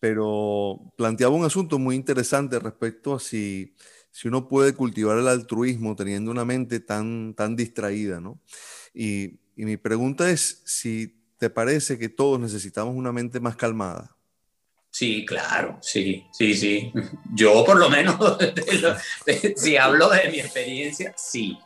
[0.00, 3.74] pero planteaba un asunto muy interesante respecto a si,
[4.10, 8.40] si uno puede cultivar el altruismo teniendo una mente tan, tan distraída, ¿no?
[8.94, 14.16] Y, y mi pregunta es si te parece que todos necesitamos una mente más calmada.
[14.90, 16.92] Sí, claro, sí, sí, sí.
[17.32, 18.16] Yo por lo menos,
[19.56, 21.56] si hablo de mi experiencia, sí.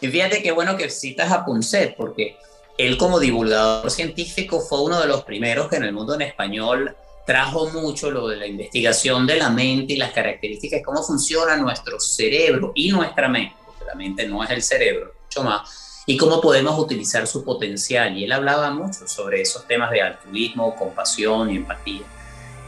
[0.00, 2.36] Y fíjate qué bueno que citas a Punset, porque
[2.76, 6.94] él como divulgador científico fue uno de los primeros que en el mundo en español
[7.24, 11.98] trajo mucho lo de la investigación de la mente y las características, cómo funciona nuestro
[11.98, 16.40] cerebro y nuestra mente, porque la mente no es el cerebro, mucho más, y cómo
[16.40, 18.16] podemos utilizar su potencial.
[18.16, 22.02] Y él hablaba mucho sobre esos temas de altruismo, compasión y empatía.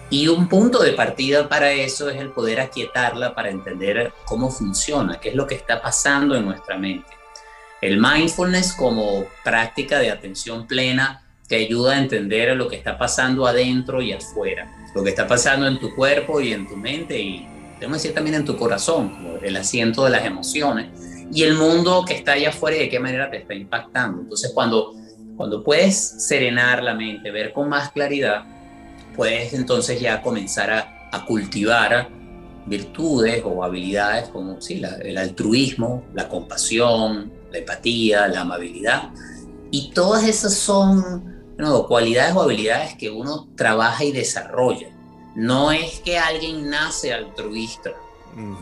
[0.08, 5.18] Y un punto de partida para eso es el poder aquietarla para entender cómo funciona,
[5.18, 7.10] qué es lo que está pasando en nuestra mente.
[7.82, 13.46] El mindfulness como práctica de atención plena te ayuda a entender lo que está pasando
[13.46, 17.46] adentro y afuera, lo que está pasando en tu cuerpo y en tu mente y,
[17.78, 20.88] tengo decir, también en tu corazón, el asiento de las emociones
[21.30, 24.22] y el mundo que está allá afuera y de qué manera te está impactando.
[24.22, 24.94] Entonces, cuando,
[25.36, 28.44] cuando puedes serenar la mente, ver con más claridad,
[29.16, 30.92] puedes entonces ya comenzar a,
[31.26, 32.10] cultivar
[32.66, 39.10] virtudes o habilidades como sí, el altruismo, la compasión, la empatía, la amabilidad.
[39.70, 41.34] Y todas esas son
[41.88, 44.88] cualidades o habilidades que uno trabaja y desarrolla.
[45.34, 47.92] No es que alguien nace altruista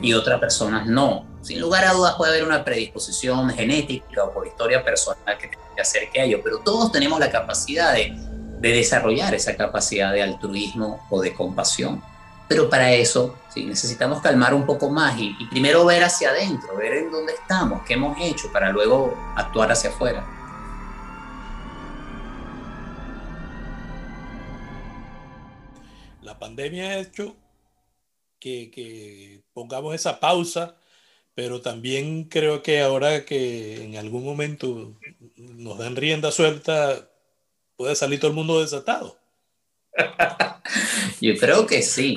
[0.01, 1.27] y otras personas no.
[1.43, 5.83] Sin lugar a dudas puede haber una predisposición genética o por historia personal que te
[5.83, 8.17] acerque a ello, pero todos tenemos la capacidad de,
[8.65, 12.03] de desarrollar esa capacidad de altruismo o de compasión.
[12.49, 16.95] Pero para eso necesitamos calmar un poco más y, y, primero ver hacia adentro, ver
[16.95, 20.27] en dónde estamos, qué hemos hecho, para luego actuar hacia afuera.
[26.23, 27.37] La pandemia ha hecho
[28.41, 30.75] que, que pongamos esa pausa,
[31.35, 34.95] pero también creo que ahora que en algún momento
[35.37, 37.11] nos dan rienda suelta,
[37.77, 39.19] puede salir todo el mundo desatado.
[41.21, 42.17] Yo creo que sí.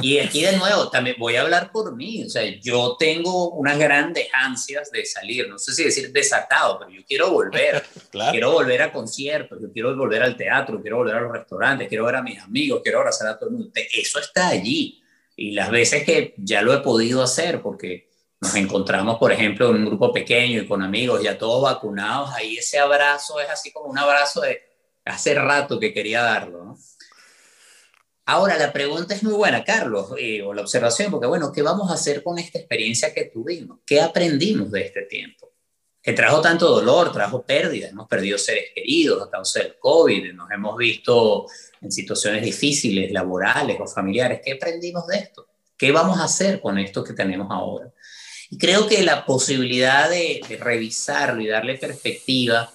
[0.00, 2.24] Y aquí de nuevo, también voy a hablar por mí.
[2.24, 5.48] O sea, yo tengo unas grandes ansias de salir.
[5.48, 7.82] No sé si decir desatado, pero yo quiero volver.
[8.30, 12.04] Quiero volver a conciertos, yo quiero volver al teatro, quiero volver a los restaurantes, quiero
[12.06, 13.70] ver a mis amigos, quiero abrazar a todo el mundo.
[13.74, 15.02] Eso está allí.
[15.36, 18.08] Y las veces que ya lo he podido hacer, porque
[18.40, 22.56] nos encontramos, por ejemplo, en un grupo pequeño y con amigos ya todos vacunados, ahí
[22.56, 24.67] ese abrazo es así como un abrazo de
[25.08, 26.64] hace rato que quería darlo.
[26.64, 26.78] ¿no?
[28.30, 31.90] Ahora, la pregunta es muy buena, Carlos, eh, o la observación, porque bueno, ¿qué vamos
[31.90, 33.78] a hacer con esta experiencia que tuvimos?
[33.86, 35.50] ¿Qué aprendimos de este tiempo?
[36.02, 40.50] Que trajo tanto dolor, trajo pérdidas, hemos perdido seres queridos a causa del COVID, nos
[40.50, 41.46] hemos visto
[41.80, 44.42] en situaciones difíciles, laborales o familiares.
[44.44, 45.46] ¿Qué aprendimos de esto?
[45.78, 47.90] ¿Qué vamos a hacer con esto que tenemos ahora?
[48.50, 52.70] Y creo que la posibilidad de, de revisarlo y darle perspectiva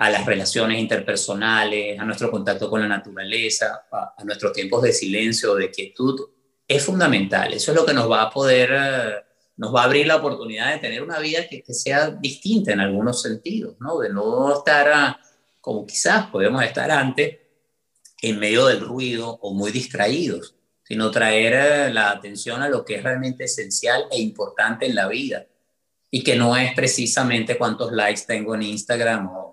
[0.00, 5.54] a las relaciones interpersonales, a nuestro contacto con la naturaleza, a, nuestros tiempos de silencio
[5.54, 6.18] de quietud,
[6.66, 7.52] es fundamental.
[7.52, 9.14] Eso es lo que nos va a poder, eh,
[9.58, 13.20] nos va a abrir la oportunidad de tener una vida que, sea distinta en algunos
[13.20, 13.98] sentidos, ¿no?
[13.98, 15.20] De no estar ah,
[15.60, 17.36] como quizás podemos estar antes,
[18.22, 22.94] en medio del ruido o muy distraídos, sino traer eh, la atención a lo que
[22.94, 25.44] es realmente esencial e importante en la vida
[26.10, 29.49] y que no es precisamente cuántos likes tengo en Instagram o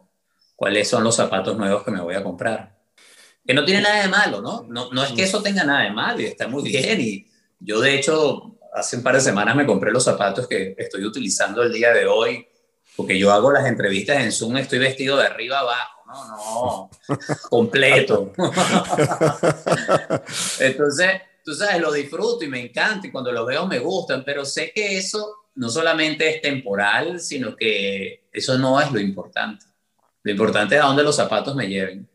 [0.57, 2.75] cuáles son los zapatos nuevos que me voy a comprar.
[3.45, 4.65] Que no tiene nada de malo, ¿no?
[4.67, 6.99] No, no es que eso tenga nada de malo y está muy bien.
[6.99, 7.25] Y
[7.59, 11.61] yo, de hecho, hace un par de semanas me compré los zapatos que estoy utilizando
[11.61, 12.45] el día de hoy,
[12.95, 16.27] porque yo hago las entrevistas en Zoom, estoy vestido de arriba abajo, ¿no?
[16.27, 16.89] No,
[17.49, 18.33] completo.
[20.59, 24.43] Entonces, tú sabes, lo disfruto y me encanta y cuando los veo me gustan, pero
[24.43, 29.67] sé que eso no solamente es temporal, sino que eso no es lo importante.
[30.23, 32.07] Lo importante es a dónde los zapatos me lleven.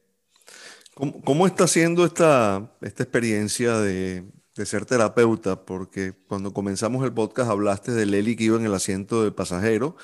[0.94, 4.24] ¿Cómo, está siendo esta, esta experiencia de,
[4.54, 5.64] de, ser terapeuta?
[5.64, 9.96] Porque cuando comenzamos el podcast hablaste de Leli que iba en el asiento del pasajero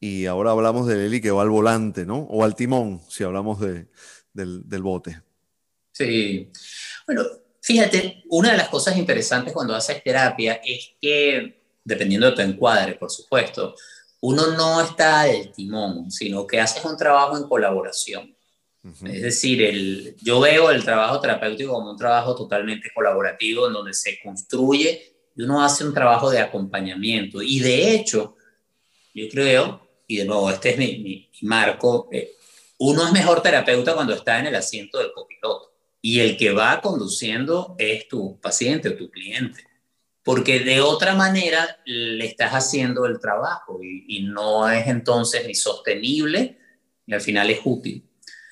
[0.00, 2.20] y ahora hablamos de Leli que va al volante, ¿no?
[2.30, 3.88] O al timón, si hablamos de,
[4.32, 5.20] del, del bote.
[5.92, 6.50] Sí.
[7.06, 7.24] Bueno,
[7.60, 12.94] fíjate, una de las cosas interesantes cuando haces terapia es que, dependiendo de tu encuadre,
[12.94, 13.74] por supuesto,
[14.22, 18.34] uno no está del timón, sino que haces un trabajo en colaboración.
[19.04, 23.94] Es decir, el, yo veo el trabajo terapéutico como un trabajo totalmente colaborativo en donde
[23.94, 27.42] se construye y uno hace un trabajo de acompañamiento.
[27.42, 28.36] Y de hecho,
[29.12, 32.32] yo creo, y de nuevo, este es mi, marco, eh,
[32.78, 35.72] uno es mejor terapeuta cuando está en el asiento del copiloto.
[36.00, 39.64] Y el que va conduciendo es tu paciente o tu cliente
[40.24, 46.58] porque de otra manera le estás haciendo el trabajo y, no es entonces ni sostenible
[47.06, 48.08] y al final es útil.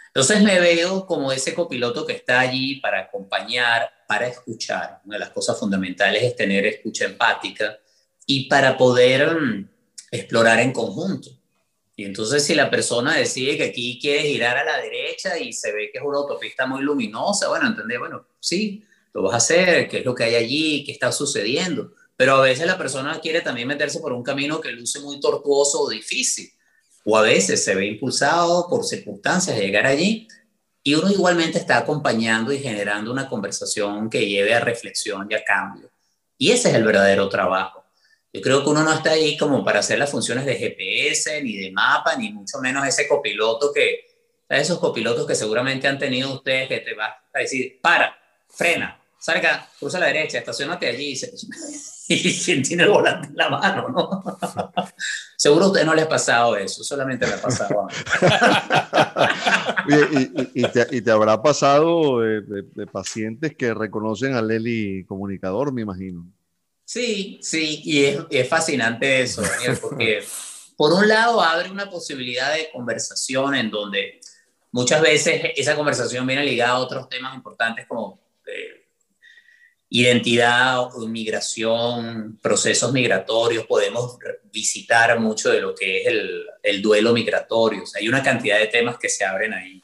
[0.09, 5.01] Entonces me veo como ese copiloto que está allí para acompañar, para escuchar.
[5.05, 7.79] Una de las cosas fundamentales es tener escucha empática
[8.27, 9.68] y para poder mm,
[10.11, 11.31] explorar en conjunto.
[11.95, 15.71] Y entonces si la persona decide que aquí quiere girar a la derecha y se
[15.71, 19.89] ve que es una autopista muy luminosa, bueno, entendés, bueno, sí, lo vas a hacer,
[19.89, 21.93] qué es lo que hay allí, qué está sucediendo.
[22.17, 25.81] Pero a veces la persona quiere también meterse por un camino que luce muy tortuoso
[25.83, 26.51] o difícil.
[27.05, 30.29] O a veces se ve impulsado por circunstancias de llegar allí
[30.83, 35.45] y uno igualmente está acompañando y generando una conversación que lleve a reflexión y a
[35.45, 35.91] cambio.
[36.39, 37.85] Y ese es el verdadero trabajo.
[38.33, 41.57] Yo creo que uno no está ahí como para hacer las funciones de GPS, ni
[41.57, 44.07] de mapa, ni mucho menos ese copiloto que,
[44.49, 48.17] esos copilotos que seguramente han tenido ustedes que te va a decir, para,
[48.49, 51.14] frena, salga, cruza a la derecha, estacionate allí
[52.09, 54.39] y, quien tiene el volante en la mano, ¿no?
[55.37, 57.89] Seguro a usted no le ha pasado eso, solamente le ha pasado a
[60.55, 66.27] y, te, habrá pasado de, pacientes que reconocen a Leli comunicador, me imagino.
[66.85, 70.25] Sí, sí, y es, es fascinante eso, Daniel, porque
[70.77, 74.18] por un lado abre una posibilidad de conversación en donde
[74.73, 78.80] muchas veces esa conversación viene ligada a otros temas importantes como eh,
[79.91, 83.66] identidad, migración, procesos migratorios.
[83.66, 84.16] Podemos
[84.53, 87.82] visitar mucho de lo que es el, el duelo migratorio.
[87.82, 89.82] O sea, hay una cantidad de temas que se abren ahí.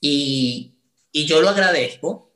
[0.00, 0.72] Y,
[1.12, 2.32] y yo lo agradezco,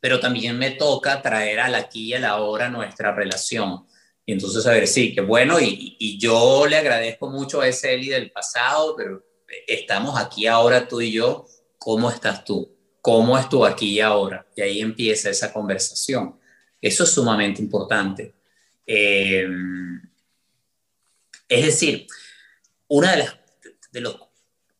[0.00, 3.86] pero también me toca traer al aquí y a la hora nuestra relación
[4.30, 7.94] y entonces, a ver, sí, qué bueno, y, y, yo le agradezco mucho a ese
[7.94, 9.24] Eli del pasado, pero
[9.66, 11.46] estamos aquí ahora tú y yo,
[11.78, 12.72] ¿cómo estás tú?
[13.00, 14.46] ¿Cómo es aquí y ahora?
[14.54, 16.38] Y ahí empieza esa conversación.
[16.80, 18.34] Eso es sumamente importante.
[18.86, 19.46] Eh,
[21.48, 22.06] es decir,
[22.88, 23.28] una de
[23.92, 24.16] de los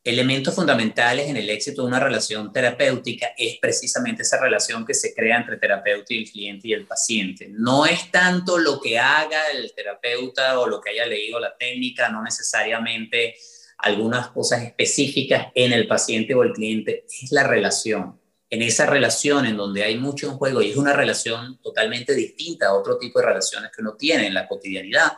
[0.02, 5.14] elementos fundamentales en el éxito de una relación terapéutica es precisamente esa relación que se
[5.14, 7.48] crea entre terapeuta y el cliente y el paciente.
[7.50, 12.08] No es tanto lo que haga el terapeuta o lo que haya leído la técnica,
[12.08, 13.36] no necesariamente
[13.78, 18.19] algunas cosas específicas en el paciente o el cliente, es la relación.
[18.50, 22.66] En esa relación en donde hay mucho en juego y es una relación totalmente distinta
[22.66, 25.12] a otro tipo de relaciones que uno tiene en la cotidianidad,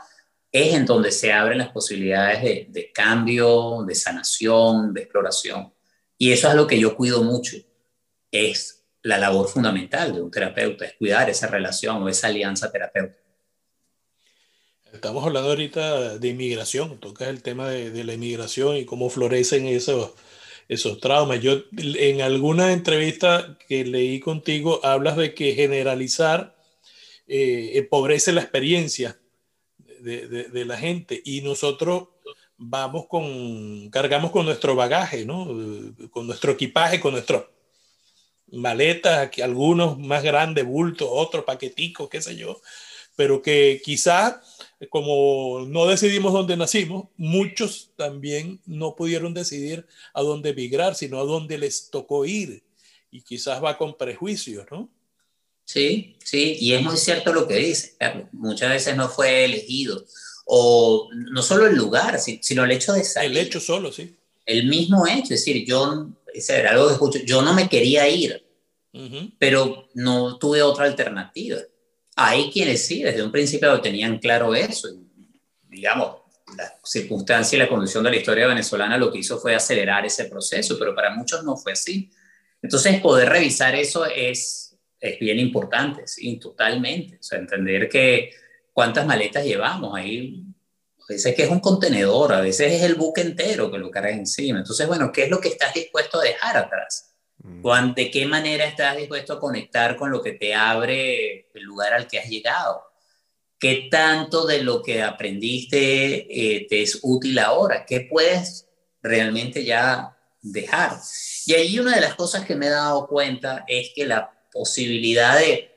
[0.52, 5.72] es en donde se abren las posibilidades de, cambio, de sanación, de exploración.
[6.18, 7.56] Y eso es lo que yo cuido mucho.
[8.30, 13.22] Es la labor fundamental de un terapeuta, es cuidar esa relación o esa alianza terapéutica.
[14.92, 20.12] Estamos hablando ahorita de inmigración, tocas el tema de, la inmigración y cómo florecen esos,
[20.72, 21.40] esos traumas.
[21.40, 26.56] Yo en alguna entrevista que leí contigo hablas de que generalizar
[27.26, 29.18] eh, empobrece la experiencia
[30.00, 32.08] de, la gente y nosotros
[32.56, 35.46] vamos con, cargamos con nuestro bagaje, ¿no?
[36.10, 37.44] Con nuestro equipaje, con nuestras
[38.52, 42.60] maletas, algunos más grandes, bultos, otros paqueticos, qué sé yo,
[43.16, 44.51] pero que quizás,
[44.90, 51.24] como no decidimos dónde nacimos, muchos también no pudieron decidir a dónde migrar, sino a
[51.24, 52.62] dónde les tocó ir.
[53.10, 54.88] Y quizás va con prejuicios, ¿no?
[55.64, 57.96] Sí, sí, y es muy cierto lo que dice.
[58.32, 60.04] Muchas veces no fue elegido.
[60.44, 63.30] O no solo el lugar, sino el hecho de salir.
[63.30, 64.16] El hecho solo, sí.
[64.44, 65.84] El mismo hecho, es decir, yo,
[66.68, 68.44] algo que escucho, yo no me quería ir,
[69.38, 71.58] pero no tuve otra alternativa.
[72.16, 74.88] Hay quienes sí, desde un principio tenían claro eso.
[75.68, 76.16] digamos,
[76.56, 80.26] la circunstancia y la condición de la historia venezolana lo que hizo fue acelerar ese
[80.26, 82.10] proceso, pero para muchos no fue así.
[82.60, 84.62] Entonces, poder revisar eso es
[85.02, 87.16] es bien importante, sí, totalmente.
[87.16, 88.30] O sea, entender que
[88.72, 90.44] cuántas maletas llevamos ahí.
[91.00, 94.12] A veces que es un contenedor, a veces es el buque entero que lo cargas
[94.12, 94.60] encima.
[94.60, 97.11] Entonces, bueno, ¿qué es lo que estás dispuesto a dejar atrás?
[97.42, 97.94] Mm.
[97.94, 102.06] ¿De qué manera estás dispuesto a conectar con lo que te abre el lugar al
[102.06, 102.82] que has llegado?
[103.58, 107.84] ¿Qué tanto de lo que aprendiste eh, te es útil ahora?
[107.86, 108.68] ¿Qué puedes
[109.02, 110.98] realmente ya dejar?
[111.46, 115.38] Y ahí una de las cosas que me he dado cuenta es que la posibilidad
[115.38, 115.72] de,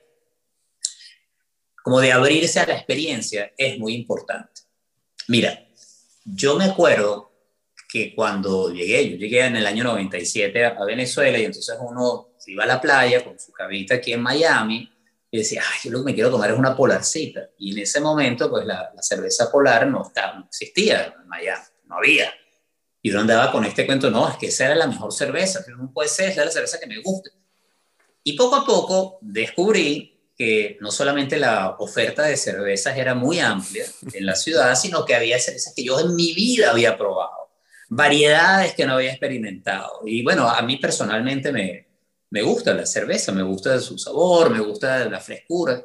[1.83, 4.61] como de abrirse a la experiencia es muy importante.
[5.27, 5.67] Mira,
[6.25, 7.31] yo me acuerdo
[7.95, 12.65] que cuando llegué, yo llegué en el año 97 a Venezuela y entonces uno iba
[12.65, 14.91] a la playa con su cabita aquí en Miami
[15.31, 17.51] y decía, ay, yo lo que me quiero tomar es una polarcita.
[17.57, 21.95] Y en ese momento, pues la, cerveza polar no, estaba, no existía en Miami, no
[21.95, 22.33] había.
[23.01, 25.77] Y yo andaba con este cuento, no, es que esa era la mejor cerveza, pero
[25.77, 27.29] no puede ser, es la cerveza que me gusta.
[28.25, 33.85] Y poco a poco descubrí que no solamente la oferta de cervezas era muy amplia
[34.11, 37.44] en la ciudad, sino que había cervezas que yo en mi vida había probado,
[37.89, 40.01] variedades que no había experimentado.
[40.05, 41.87] Y bueno, a mí personalmente me,
[42.29, 45.83] me gusta la cerveza, me gusta su sabor, me gusta la frescura.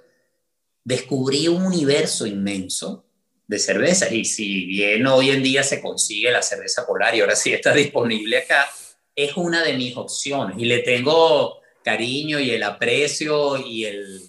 [0.82, 3.04] Descubrí un universo inmenso
[3.46, 7.34] de cervezas y si bien hoy en día se consigue la cerveza polar y ahora
[7.34, 8.70] sí está disponible acá,
[9.14, 14.20] es una de mis opciones y le tengo cariño y el aprecio y el,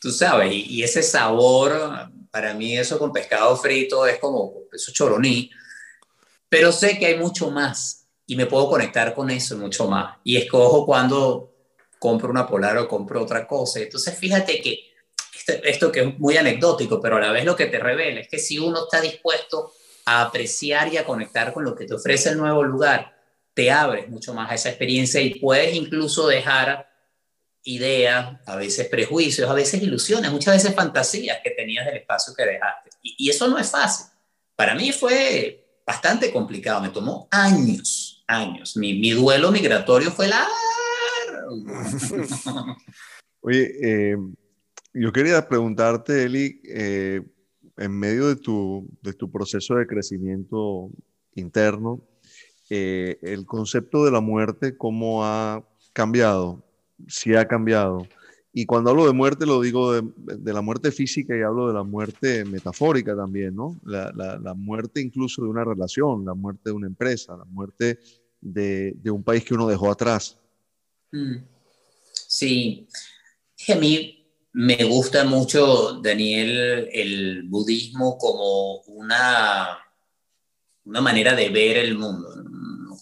[0.00, 5.50] tú sabes, y, ese sabor, para mí eso con pescado frito es como, eso choroní,
[6.48, 10.16] pero sé que hay mucho más y me puedo conectar con eso mucho más.
[10.24, 11.52] Y escojo cuando
[11.98, 13.80] compro una polar o compro otra cosa.
[13.80, 14.92] Entonces, fíjate que
[15.36, 18.28] este, esto que es muy anecdótico, pero a la vez lo que te revela es
[18.28, 19.72] que si uno está dispuesto
[20.04, 23.16] a apreciar y a conectar con lo que te ofrece el nuevo lugar,
[23.54, 26.90] te abres mucho más a esa experiencia y puedes incluso dejar
[27.66, 32.44] ideas, a veces prejuicios, a veces ilusiones, muchas veces fantasías que tenías del espacio que
[32.44, 32.90] dejaste.
[33.02, 34.06] Y, eso no es fácil.
[34.54, 38.76] Para mí fue bastante complicado, me tomó años, años.
[38.76, 40.52] Mi, mi duelo migratorio fue largo.
[43.40, 44.16] Oye, eh,
[44.92, 47.22] Yo quería preguntarte, Eli, eh,
[47.76, 50.90] en medio de tu, de tu proceso de crecimiento
[51.34, 52.00] interno,
[52.70, 55.62] eh, el concepto de la muerte, ¿cómo ha
[55.92, 56.64] cambiado?
[57.06, 58.08] Si ha cambiado.
[58.58, 61.82] Y cuando hablo de muerte, lo digo de, la muerte física y hablo de la
[61.82, 63.78] muerte metafórica también, ¿no?
[63.84, 67.98] La, muerte incluso de una relación, la muerte de una empresa, la muerte
[68.40, 70.38] de, de un país que uno dejó atrás.
[71.12, 71.36] Mm.
[72.26, 72.88] Sí,
[73.68, 79.80] a mí me gusta mucho, Daniel, el budismo como una,
[80.86, 82.34] una manera de ver el mundo,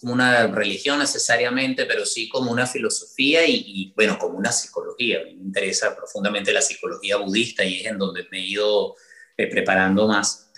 [0.03, 5.21] una religión necesariamente, pero sí como una filosofía y, y, bueno, como una psicología.
[5.25, 8.97] Me interesa profundamente la psicología budista y es en donde me he ido
[9.37, 10.51] eh, preparando más.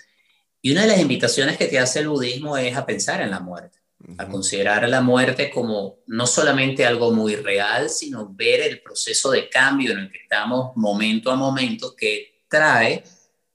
[0.61, 3.39] Y una de las invitaciones que te hace el budismo es a pensar en la
[3.39, 3.77] muerte
[4.17, 9.49] a considerar la muerte como no solamente algo muy real, sino ver el proceso de
[9.49, 13.03] cambio en el que estamos momento a momento que trae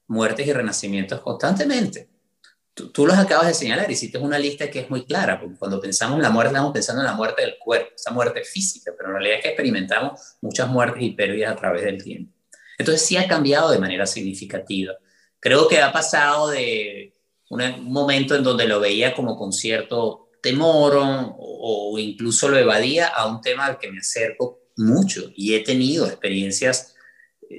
[0.09, 2.09] muertes y renacimientos constantemente.
[2.75, 6.17] Tú, los acabas de señalar, hiciste una lista que es muy clara, porque cuando pensamos
[6.17, 9.17] en la muerte estamos pensando en la muerte del cuerpo, esa muerte física, pero en
[9.17, 12.33] realidad es que experimentamos muchas muertes y pérdidas a través del tiempo.
[12.79, 14.95] Entonces sí ha cambiado de manera significativa.
[15.39, 17.15] Creo que ha pasado de
[17.51, 23.09] un momento en donde lo veía como con cierto temor o, o, incluso lo evadía
[23.09, 26.92] a un tema al que me acerco mucho y he tenido experiencias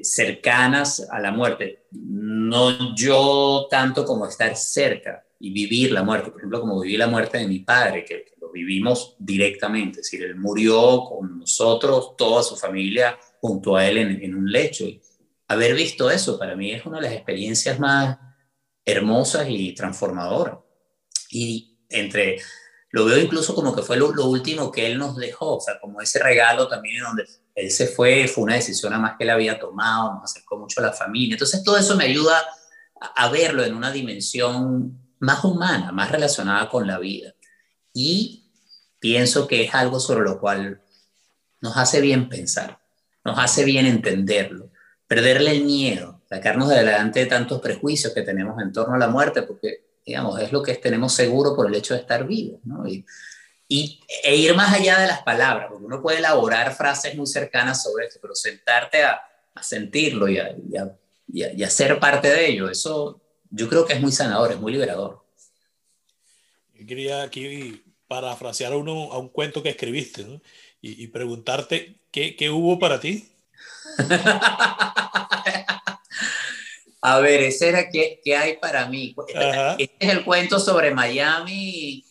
[0.02, 1.86] cercanas a la muerte.
[1.92, 7.08] No yo tanto como estar cerca y vivir la muerte, por ejemplo, como viví la
[7.08, 12.44] muerte de mi padre, que, lo vivimos directamente, es decir, él murió con nosotros, toda
[12.44, 14.86] su familia junto a él en, en un lecho.
[14.86, 15.02] Y
[15.48, 18.18] haber visto eso para mí es una de las experiencias más
[18.86, 20.58] hermosas y transformadoras.
[21.30, 22.40] Y entre
[22.94, 25.80] lo veo incluso como que fue lo, lo, último que él nos dejó, o sea,
[25.80, 27.26] como ese regalo también en donde
[27.56, 30.80] él se fue, fue una decisión a más que él había tomado, nos acercó mucho
[30.80, 31.36] a la familia.
[31.36, 32.44] Entonces todo eso me ayuda
[33.16, 37.36] a, verlo en una dimensión más humana, más relacionada con la vida.
[37.94, 38.52] Y
[39.00, 40.82] pienso que es algo sobre lo cual
[41.62, 42.80] nos hace bien pensar,
[43.24, 44.72] nos hace bien entenderlo,
[45.08, 49.08] perderle el miedo, sacarnos de adelante de tantos prejuicios que tenemos en torno a la
[49.08, 52.60] muerte, porque digamos, es lo que tenemos seguro por el hecho de estar vivos,
[53.74, 57.82] y, e ir más allá de las palabras, porque uno puede elaborar frases muy cercanas
[57.82, 59.20] sobre esto, pero sentarte a,
[59.56, 60.96] a sentirlo y a, y, a,
[61.54, 63.20] y, a, ser parte de ello, eso
[63.50, 65.26] yo creo que es muy sanador, es muy liberador.
[66.76, 70.40] Yo quería aquí parafrasear a, uno, a un cuento que escribiste ¿no?
[70.80, 73.28] y, y, preguntarte qué, qué hubo para ti.
[77.06, 79.14] A ver, ese era ¿qué, qué hay para mí?
[79.36, 79.76] Ajá.
[79.78, 82.06] Este es el cuento sobre Miami,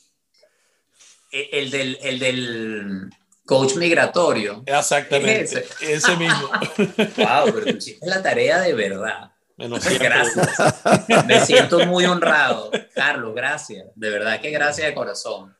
[1.32, 3.10] el del, el del
[3.44, 4.62] coach migratorio.
[4.66, 5.92] Exactamente, ¿Es ese?
[5.94, 6.16] ese?
[6.16, 6.48] mismo.
[7.16, 9.32] Wow, pero tú hiciste la tarea de verdad.
[9.56, 10.82] Gracias.
[11.26, 12.70] Me siento muy honrado.
[12.94, 13.86] Carlos, gracias.
[13.94, 15.54] De verdad que gracias de corazón.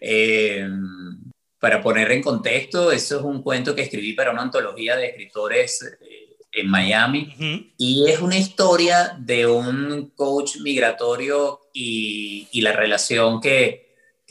[0.00, 0.68] Eh,
[1.58, 5.96] para poner en contexto, eso es un cuento que escribí para una antología de escritores
[6.00, 7.34] eh, en Miami.
[7.38, 7.72] Uh -huh.
[7.78, 13.81] Y es una historia de un coach migratorio y, y la relación que,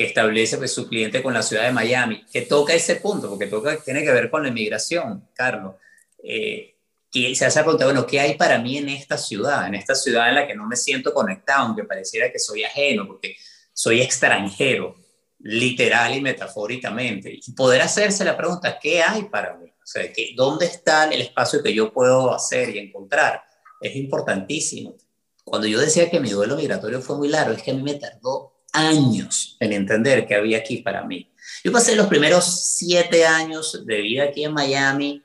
[0.02, 3.46] que establece pues, su cliente con la ciudad de Miami, que toca ese punto, porque
[3.46, 5.76] toca, tiene que ver con la inmigración, Carlos.
[6.24, 6.76] Eh,
[7.14, 9.68] y se hace preguntar, bueno, ¿qué hay para mí en esta ciudad?
[9.68, 13.06] En esta ciudad en la que no me siento conectado, aunque pareciera que soy ajeno,
[13.06, 13.36] porque
[13.74, 14.96] soy extranjero,
[15.40, 17.32] literal y metafóricamente.
[17.32, 19.70] Y poder hacerse la pregunta, ¿qué hay para mí?
[19.70, 23.44] O sea, que, ¿dónde está el espacio que yo puedo hacer y encontrar?
[23.80, 24.96] Es importantísimo.
[25.44, 27.96] Cuando yo decía que mi duelo migratorio fue muy largo, es que a mí me
[27.96, 31.32] tardó años en entender qué había aquí para mí.
[31.64, 32.46] Yo pasé los primeros
[32.78, 35.24] siete años de vida aquí en Miami,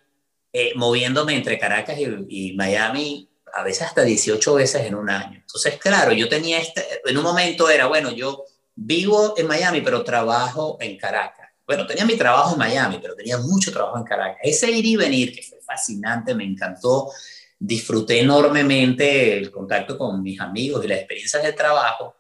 [0.53, 5.39] eh, moviéndome entre Caracas y, y, Miami, a veces hasta 18 veces en un año.
[5.41, 8.45] Entonces, claro, yo tenía este, en un momento era, bueno, yo
[8.75, 13.39] vivo en Miami, pero trabajo en Caracas bueno, tenía mi trabajo en Miami, pero tenía
[13.39, 14.39] mucho trabajo en Caracas.
[14.43, 17.11] Ese ir y venir, que fue fascinante, me encantó,
[17.59, 22.15] disfruté enormemente el contacto con mis amigos y las experiencias de trabajo,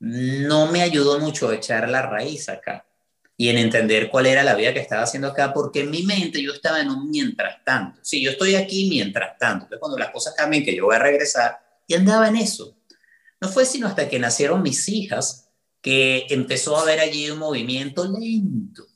[0.00, 2.86] no me ayudó mucho a echar la raíz acá
[3.36, 6.42] y en entender cuál era la vida que estaba haciendo acá, porque en mi mente
[6.42, 7.98] yo estaba en un mientras tanto.
[8.02, 9.64] Sí, yo estoy aquí mientras tanto.
[9.64, 12.76] Entonces, cuando las cosas cambien, que yo voy a regresar, y andaba en eso.
[13.40, 15.48] No fue sino hasta que nacieron mis hijas
[15.80, 18.86] que empezó a haber allí un movimiento lento.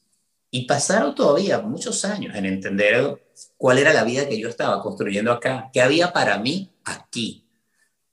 [0.51, 5.33] Y pasaron todavía muchos años en entender cuál era la vida que yo estaba construyendo
[5.33, 7.49] acá, qué había para mí aquí.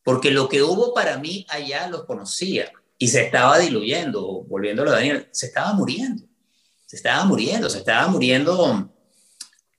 [0.02, 2.72] Porque lo que hubo para mí allá lo conocía
[3.02, 6.24] y se estaba diluyendo, volviéndolo a Daniel, se estaba muriendo,
[6.86, 8.94] se estaba muriendo, se estaba muriendo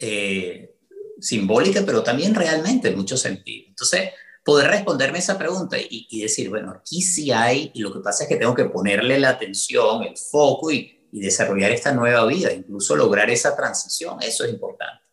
[0.00, 0.74] eh,
[1.20, 3.68] simbólica, pero también realmente en mucho sentido.
[3.68, 4.10] Entonces,
[4.44, 8.24] poder responderme esa pregunta y, y, decir, bueno, aquí sí hay, y lo que pasa
[8.24, 12.52] es que tengo que ponerle la atención, el foco y, y desarrollar esta nueva vida,
[12.52, 15.04] incluso lograr esa transición, eso es importante.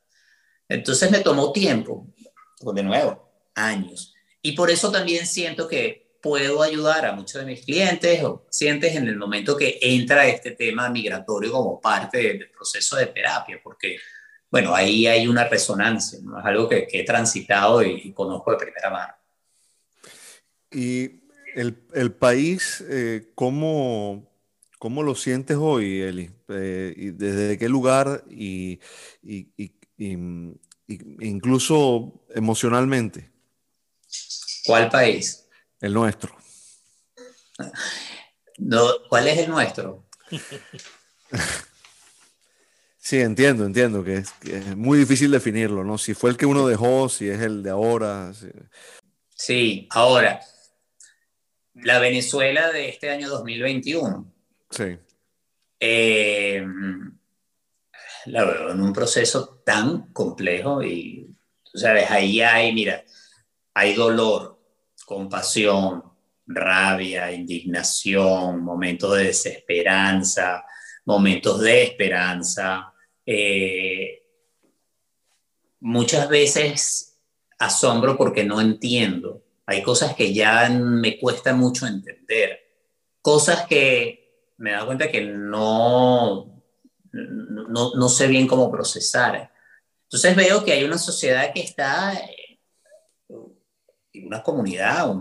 [0.67, 2.07] Entonces me tomó tiempo,
[2.59, 4.15] de nuevo, años.
[4.41, 8.95] Y por eso también siento que puedo ayudar a muchos de mis clientes o pacientes
[8.95, 13.97] en el momento que entra este tema migratorio como parte del proceso de terapia, porque,
[14.51, 16.39] bueno, ahí hay una resonancia, ¿no?
[16.39, 19.13] es algo que, he transitado y, conozco de primera mano.
[20.71, 21.21] Y
[21.55, 24.29] el, el país, eh, ¿cómo,
[24.77, 26.29] ¿cómo, lo sientes hoy, Eli?
[26.49, 28.79] Eh, y ¿Desde qué lugar y,
[29.23, 29.71] y, y,
[31.21, 33.31] incluso emocionalmente?
[34.65, 35.38] ¿Cuál país?
[35.81, 36.35] El nuestro.
[38.57, 40.05] No, ¿Cuál es el nuestro?
[43.01, 45.97] Sí, entiendo, entiendo que es, muy difícil definirlo, ¿no?
[45.97, 48.31] Si fue el que uno dejó, si es el de ahora.
[49.33, 50.41] Sí, ahora,
[51.73, 54.31] la Venezuela de este año 2021.
[54.69, 54.99] Sí.
[55.79, 56.63] Eh,
[58.25, 63.03] la veo en un proceso tan complejo y, tú sabes, ahí hay, mira,
[63.73, 64.58] hay dolor,
[65.09, 66.03] compasión,
[66.45, 70.63] rabia, indignación, momentos de desesperanza,
[71.05, 72.93] momentos de esperanza.
[73.25, 74.21] Eh,
[75.79, 77.17] muchas veces
[77.57, 79.43] asombro porque no entiendo.
[79.65, 82.59] Hay cosas que ya me cuesta mucho entender.
[83.19, 86.61] Cosas que me da cuenta que no,
[87.13, 89.51] no, no sé bien cómo procesar.
[90.03, 92.13] Entonces veo que hay una sociedad que está
[94.13, 95.15] una comunidad,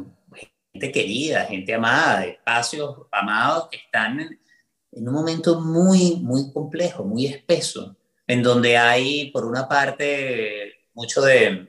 [0.72, 7.26] gente querida, gente amada, espacios amados que están en, un momento muy, muy complejo, muy
[7.26, 11.68] espeso, en donde hay, por una parte, mucho de,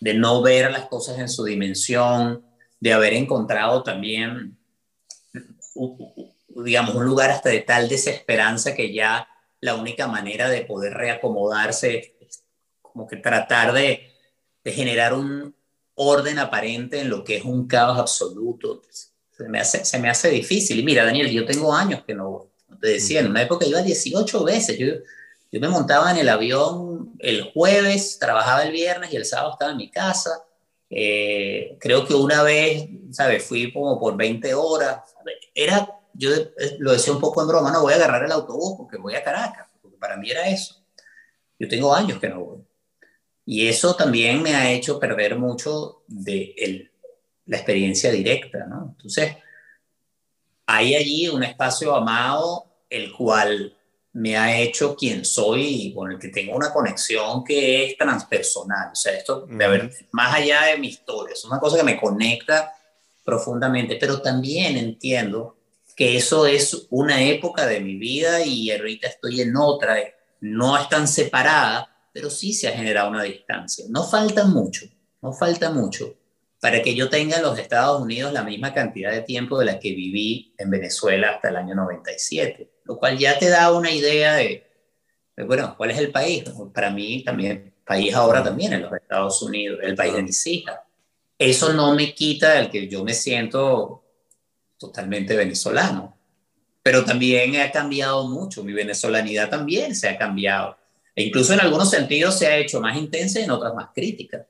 [0.00, 2.44] de no ver las cosas en su dimensión,
[2.80, 4.58] de haber encontrado también,
[6.48, 9.28] digamos, un lugar hasta de tal desesperanza que ya
[9.60, 12.44] la única manera de poder reacomodarse es
[12.80, 14.10] como que tratar de,
[14.64, 15.54] de generar un,
[16.02, 18.80] orden aparente en lo que es un caos absoluto.
[19.36, 20.78] Se me hace, se me hace difícil.
[20.78, 22.48] Y mira, Daniel, yo tengo años que no,
[22.80, 24.78] te decía, en una época iba 18 veces.
[24.78, 24.86] Yo,
[25.52, 29.72] yo me montaba en el avión el jueves, trabajaba el viernes y el sábado estaba
[29.72, 30.42] en mi casa.
[30.88, 33.44] Eh, creo que una vez, ¿sabes?
[33.44, 35.02] Fui como por 20 horas.
[35.54, 36.30] Era, yo
[36.78, 39.22] lo decía un poco en broma, no voy a agarrar el autobús porque voy a
[39.22, 40.82] Caracas, porque para mí era eso.
[41.58, 42.69] Yo tengo años que no voy.
[43.52, 46.92] Y eso también me ha hecho perder mucho de el,
[47.46, 48.90] la experiencia directa, ¿no?
[48.92, 49.38] Entonces,
[50.66, 53.76] hay allí un espacio amado, el cual
[54.12, 58.90] me ha hecho quien soy y con el que tengo una conexión que es transpersonal.
[58.92, 62.00] O sea, esto, de haber, más allá de mi historia, es una cosa que me
[62.00, 62.72] conecta
[63.24, 65.56] profundamente, pero también entiendo
[65.96, 69.96] que eso es una época de mi vida y ahorita estoy en otra,
[70.40, 73.84] no están separadas, pero sí se ha generado una distancia.
[73.88, 74.86] No falta mucho,
[75.22, 76.16] no falta mucho
[76.60, 79.80] para que yo tenga en los Estados Unidos la misma cantidad de tiempo de la
[79.80, 84.34] que viví en Venezuela hasta el año 97, lo cual ya te da una idea
[84.34, 84.66] de,
[85.46, 86.44] bueno, ¿cuál es el país?
[86.74, 90.80] Para mí también, país ahora también en los Estados Unidos, el país de mis hijas.
[91.38, 94.04] Eso no me quita el que yo me siento
[94.76, 96.18] totalmente venezolano,
[96.82, 100.76] pero también ha cambiado mucho, mi venezolanidad también se ha cambiado
[101.20, 104.46] e incluso en algunos sentidos se ha hecho más intensa y en otras más crítica,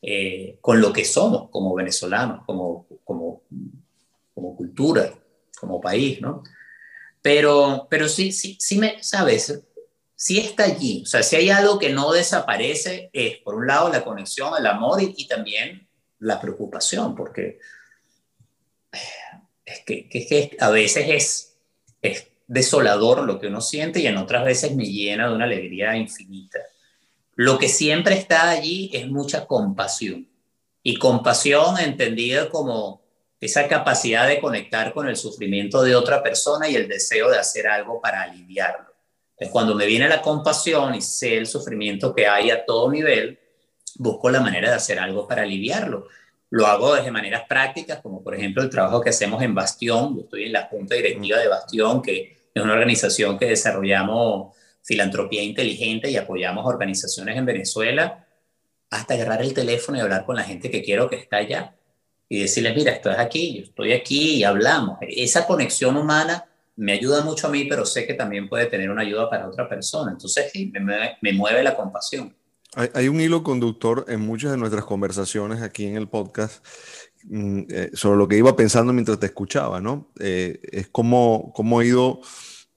[0.00, 3.42] eh, con lo que somos como venezolanos, como, como,
[4.32, 5.12] como cultura,
[5.58, 6.44] como país, ¿no?
[7.20, 9.64] Pero, pero sí, sí, sí me, ¿sabes?
[10.14, 11.02] Sí está allí.
[11.02, 14.66] O sea, si hay algo que no desaparece, es por un lado la conexión, el
[14.68, 15.88] amor y, también
[16.20, 17.58] la preocupación, porque
[19.64, 21.56] es que, que, que a veces es,
[22.00, 25.96] es desolador lo que uno siente y en otras veces me llena de una alegría
[25.96, 26.58] infinita.
[27.34, 30.28] Lo que siempre está allí es mucha compasión.
[30.82, 33.00] Y compasión entendida como
[33.40, 37.66] esa capacidad de conectar con el sufrimiento de otra persona y el deseo de hacer
[37.66, 38.92] algo para aliviarlo.
[39.50, 43.40] Cuando me viene la compasión y sé el sufrimiento que hay a todo nivel,
[43.96, 46.06] busco la manera de hacer algo para aliviarlo.
[46.50, 50.14] Lo hago desde maneras prácticas, como por ejemplo el trabajo que hacemos en Bastión.
[50.14, 55.42] Yo estoy en la junta directiva de Bastión, que es una organización que desarrollamos filantropía
[55.42, 58.26] inteligente y apoyamos organizaciones en Venezuela
[58.90, 61.74] hasta agarrar el teléfono y hablar con la gente que quiero que está allá
[62.28, 64.98] y decirles, mira, esto es aquí, yo estoy aquí y hablamos.
[65.02, 66.46] Esa conexión humana
[66.76, 69.68] me ayuda mucho a mí, pero sé que también puede tener una ayuda para otra
[69.68, 70.12] persona.
[70.12, 72.34] Entonces, sí, me, me mueve la compasión.
[72.74, 76.64] Hay, un hilo conductor en muchas de nuestras conversaciones aquí en el podcast
[77.94, 80.10] sobre lo que iba pensando mientras te escuchaba, ¿no?
[80.18, 82.20] Eh, es cómo, cómo ha ido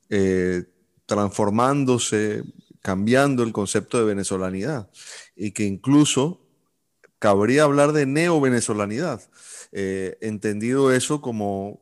[0.10, 0.64] eh,
[1.06, 2.44] transformándose,
[2.82, 4.90] cambiando el concepto de venezolanidad
[5.36, 6.42] y que incluso
[7.20, 9.22] cabría hablar de neo-venezolanidad,
[9.72, 11.82] entendido eso como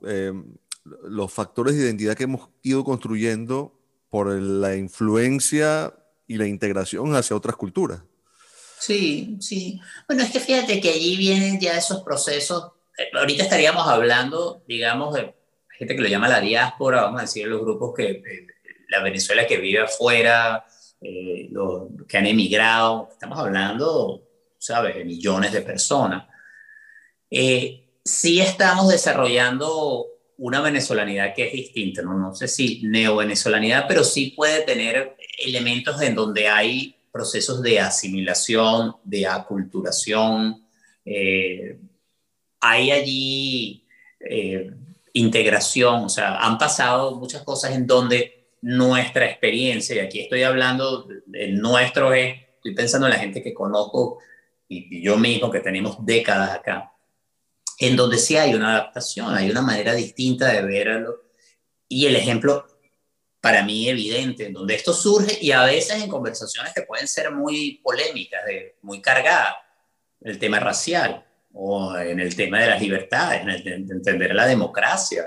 [1.04, 5.94] los factores de identidad que hemos ido construyendo por la influencia
[6.28, 8.04] y la integración hacia otras culturas.
[8.80, 9.80] Sí, sí.
[10.08, 12.72] Bueno, es que fíjate que allí vienen ya esos procesos.
[12.98, 15.34] Eh, ahorita estaríamos hablando, digamos, de
[15.78, 18.48] gente que lo llama la diáspora, vamos a decir, los grupos que, eh,
[18.90, 20.66] la Venezuela que vive afuera,
[21.02, 26.26] eh, los que han emigrado, estamos hablando, ¿sabes?, de millones de personas.
[28.06, 30.08] sí estamos desarrollando
[30.38, 32.18] una venezolanidad que es distinta, ¿no?
[32.18, 38.96] no sé si neo-venezolanidad, pero sí puede tener elementos en donde hay procesos de asimilación,
[39.04, 40.66] de aculturación.
[41.06, 41.80] Eh,
[42.60, 43.86] hay allí
[44.20, 44.72] eh,
[45.14, 51.08] integración, o sea, han pasado muchas cosas en donde nuestra experiencia, y aquí estoy hablando
[51.28, 54.18] de nuestro, estoy pensando en la gente que conozco
[54.68, 56.94] y, y yo mismo que tenemos décadas acá,
[57.78, 61.22] en donde sí hay una adaptación, hay una manera distinta de verlo.
[61.88, 62.66] Y el ejemplo
[63.44, 67.30] para mí evidente, en donde esto surge y a veces en conversaciones que pueden ser
[67.30, 69.56] muy polémicas, de, muy cargadas,
[70.22, 74.48] el tema racial o en el tema de las libertades, en el de entender la
[74.48, 75.26] democracia.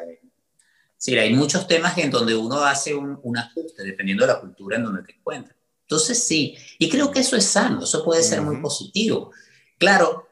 [0.96, 4.78] Sí, hay muchos temas en donde uno hace un, un, ajuste dependiendo de la cultura
[4.78, 5.54] en donde te encuentras.
[5.82, 9.30] Entonces sí, y creo que eso es sano, eso puede ser muy positivo.
[9.76, 10.26] Claro,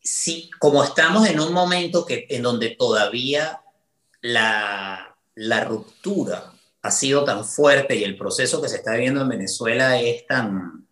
[0.00, 3.60] sí, como estamos en un momento que, en donde todavía
[4.20, 6.53] la, la ruptura
[6.84, 10.86] ha sido tan fuerte y el proceso que se está viviendo en Venezuela es tan,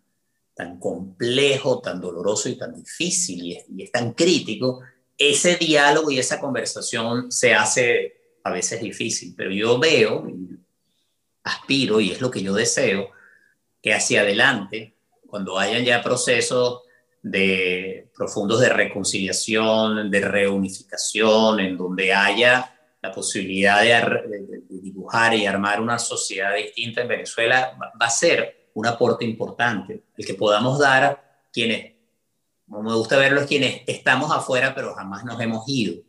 [0.55, 4.81] tan complejo, tan doloroso y tan difícil y es, y es tan crítico,
[5.15, 10.27] ese diálogo y esa conversación se hace a veces difícil, pero yo veo,
[11.43, 13.11] aspiro y es lo que yo deseo,
[13.79, 14.95] que hacia adelante,
[15.27, 16.81] cuando hayan ya procesos
[17.21, 25.81] de profundos de reconciliación, de reunificación, en donde haya la posibilidad de, dibujar y armar
[25.81, 31.41] una sociedad distinta en Venezuela va, a ser un aporte importante, el que podamos dar
[31.51, 31.95] quienes,
[32.65, 36.01] como me gusta verlo, es quienes estamos afuera pero jamás nos hemos ido,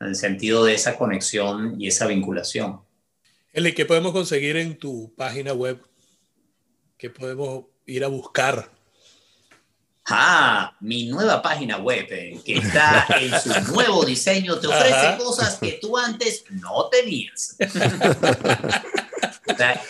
[0.00, 2.80] en el sentido de esa conexión y esa vinculación.
[3.52, 5.80] Eli, ¿qué podemos conseguir en tu página web?
[6.98, 8.72] ¿Qué podemos ir a buscar
[10.12, 15.56] Ah, mi nueva página web, eh, que está en su nuevo diseño, te ofrece cosas
[15.60, 17.56] que tú antes no tenías.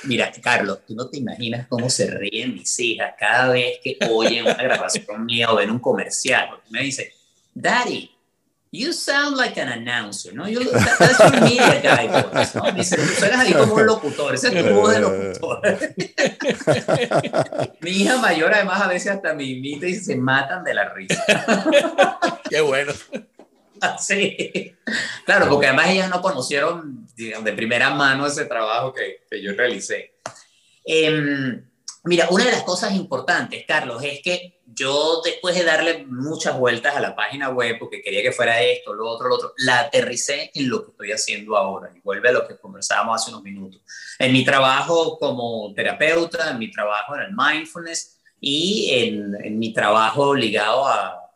[0.05, 4.45] mira, Carlos, tú no te imaginas cómo se ríen mis hijas cada vez que oyen
[4.45, 6.51] una grabación mía o ven un comercial.
[6.69, 7.15] me dice,
[7.55, 8.11] Daddy,
[8.73, 10.47] You sound like an announcer, ¿no?
[10.47, 12.71] You, that, that's your media guy voice, ¿no?
[12.71, 15.61] Dice, tú suenas ahí como un locutor, ese es tu voz de locutor.
[17.81, 21.25] mi hija mayor además a veces hasta me imita y se matan de la risa.
[22.49, 22.93] Qué bueno.
[23.99, 24.77] Sí,
[25.25, 29.55] claro, porque además ellas no conocieron digamos, de primera mano ese trabajo que, que yo
[29.55, 30.17] realicé.
[30.85, 31.63] Eh,
[32.05, 36.97] mira, una de las cosas importantes, Carlos, es que yo después de darle muchas vueltas
[36.97, 40.51] a la página web, porque quería que fuera esto, lo otro, lo otro, la aterricé
[40.55, 41.91] en lo que estoy haciendo ahora.
[41.95, 43.83] Y vuelve a lo que conversábamos hace unos minutos.
[44.19, 49.75] En mi trabajo como terapeuta, en mi trabajo en el mindfulness y en, en mi
[49.75, 51.31] trabajo ligado a,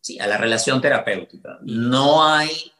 [0.00, 1.58] sí, a la relación terapéutica.
[1.62, 2.72] No hay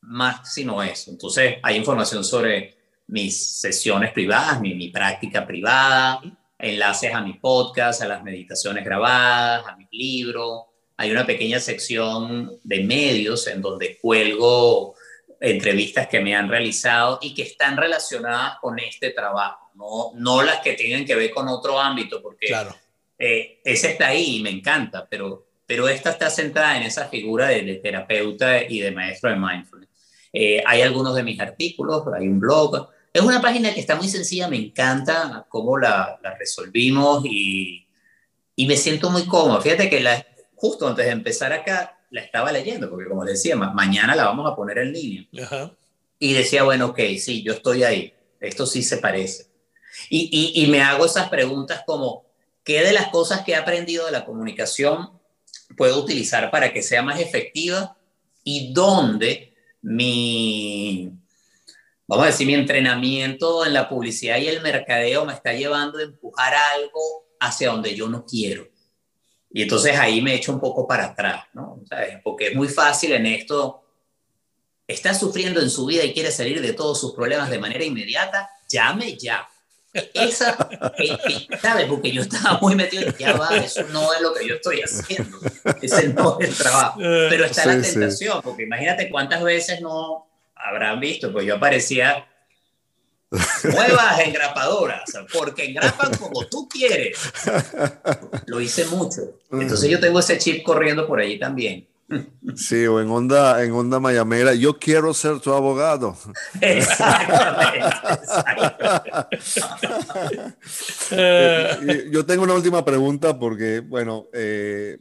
[0.00, 1.12] más sino eso.
[1.12, 6.20] Entonces, hay información sobre mis sesiones privadas, mi, mi práctica privada
[6.58, 10.66] enlaces a mi podcast, a las meditaciones grabadas, a mi libro.
[10.96, 14.94] Hay una pequeña sección de medios en donde cuelgo
[15.40, 20.60] entrevistas que me han realizado y que están relacionadas con este trabajo, no, no las
[20.60, 22.74] que tengan que ver con otro ámbito, porque claro.
[23.18, 27.48] eh, ese está ahí y me encanta, pero, pero esta está centrada en esa figura
[27.48, 29.90] de, de terapeuta y de maestro de mindfulness.
[30.32, 32.88] Eh, hay algunos de mis artículos, hay un blog,
[33.18, 37.86] es una página que está muy sencilla, me encanta cómo la, resolvimos y,
[38.54, 39.60] y, me siento muy cómodo.
[39.60, 44.14] Fíjate que la, justo antes de empezar acá la estaba leyendo, porque como decía, mañana
[44.14, 45.26] la vamos a poner en línea.
[46.18, 49.46] Y decía, bueno, ok, sí, yo estoy ahí, esto sí se parece.
[50.10, 52.26] Y, y, y me hago esas preguntas como,
[52.64, 55.10] ¿qué de las cosas que he aprendido de la comunicación
[55.76, 57.96] puedo utilizar para que sea más efectiva?
[58.44, 61.12] ¿Y dónde mi
[62.06, 66.02] vamos a decir, mi entrenamiento en la publicidad y el mercadeo me está llevando a
[66.02, 68.68] empujar algo hacia donde yo no quiero.
[69.50, 71.82] Y entonces ahí me echo un poco para atrás, ¿no?
[71.88, 72.18] ¿Sabes?
[72.22, 73.82] Porque es muy fácil en esto,
[74.86, 78.50] está sufriendo en su vida y quiere salir de todos sus problemas de manera inmediata,
[78.68, 79.48] llame ya.
[80.12, 80.68] Esa,
[80.98, 81.86] eh, eh, ¿sabes?
[81.86, 84.82] Porque yo estaba muy metido en ya va, eso no es lo que yo estoy
[84.82, 85.38] haciendo,
[85.80, 86.98] ese no es el trabajo.
[87.00, 90.25] Pero está la tentación, porque imagínate cuántas veces no
[90.56, 92.26] habrán visto, pues yo aparecía
[93.30, 95.02] Nuevas engrapadoras,
[95.32, 97.18] porque engrapan como tú quieres.
[98.46, 99.40] Lo hice mucho.
[99.50, 101.88] Entonces yo tengo ese chip corriendo por allí también.
[102.54, 106.16] Sí, o en onda, en onda mayamera, yo quiero ser tu abogado.
[106.60, 107.88] Exactamente.
[112.12, 114.98] yo tengo una última pregunta porque, bueno, eh,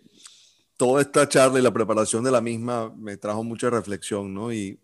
[0.77, 4.51] toda esta charla y la preparación de la misma me trajo mucha reflexión, ¿no?
[4.51, 4.79] Y,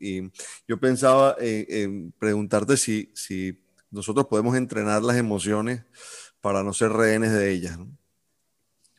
[0.68, 3.62] yo pensaba en preguntarte si, si
[3.92, 5.84] nosotros podemos entrenar las emociones
[6.40, 7.78] para no ser rehenes de ellas.
[7.78, 7.88] ¿no?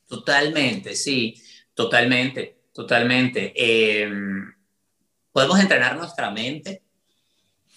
[0.06, 1.34] Totalmente, sí,
[1.74, 3.52] totalmente, totalmente.
[3.56, 4.52] Em,
[5.32, 6.82] podemos entrenar nuestra mente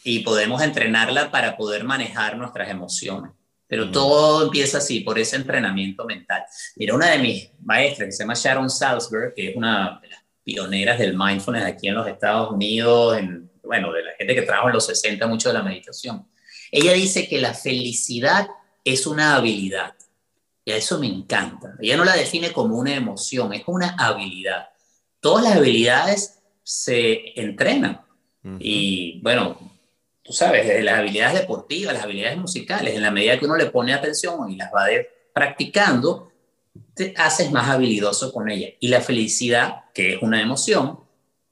[0.04, 3.32] y podemos entrenarla para poder manejar nuestras emociones.
[3.68, 6.44] Pero todo empieza así, por ese entrenamiento mental.
[6.76, 10.20] Mira, una de mis maestras, que se llama Sharon Salzberg, que es una de las
[10.44, 14.68] pioneras del mindfulness aquí en los Estados Unidos, en, bueno, de la gente que trabaja
[14.68, 16.28] en los 60 mucho de la meditación.
[16.72, 18.48] Ella dice que la felicidad
[18.84, 19.96] es una habilidad.
[20.64, 21.76] Y a eso me encanta.
[21.80, 24.70] Ella no la define como una emoción, es una habilidad.
[25.20, 28.02] Todas las habilidades se entrenan.
[28.60, 29.65] Y bueno,
[30.26, 33.68] tú sabes, desde las habilidades deportivas, las habilidades musicales, en la medida que uno le
[33.68, 34.88] pone atención y las va
[35.31, 36.31] practicando,
[36.95, 38.69] te haces más habilidoso con ella.
[38.80, 40.99] Y la felicidad, que es una emoción,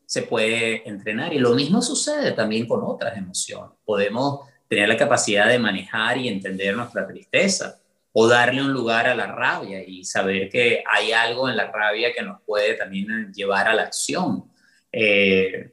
[0.08, 1.34] se puede entrenar.
[1.34, 3.78] Y lo mismo sucede también con otras emociones.
[3.86, 7.80] Podemos tener la capacidad de manejar y entender nuestra tristeza
[8.12, 12.12] o darle un lugar a la rabia y saber que hay algo en la rabia
[12.12, 14.46] que nos puede también llevar a la acción.
[14.92, 15.72] Eh,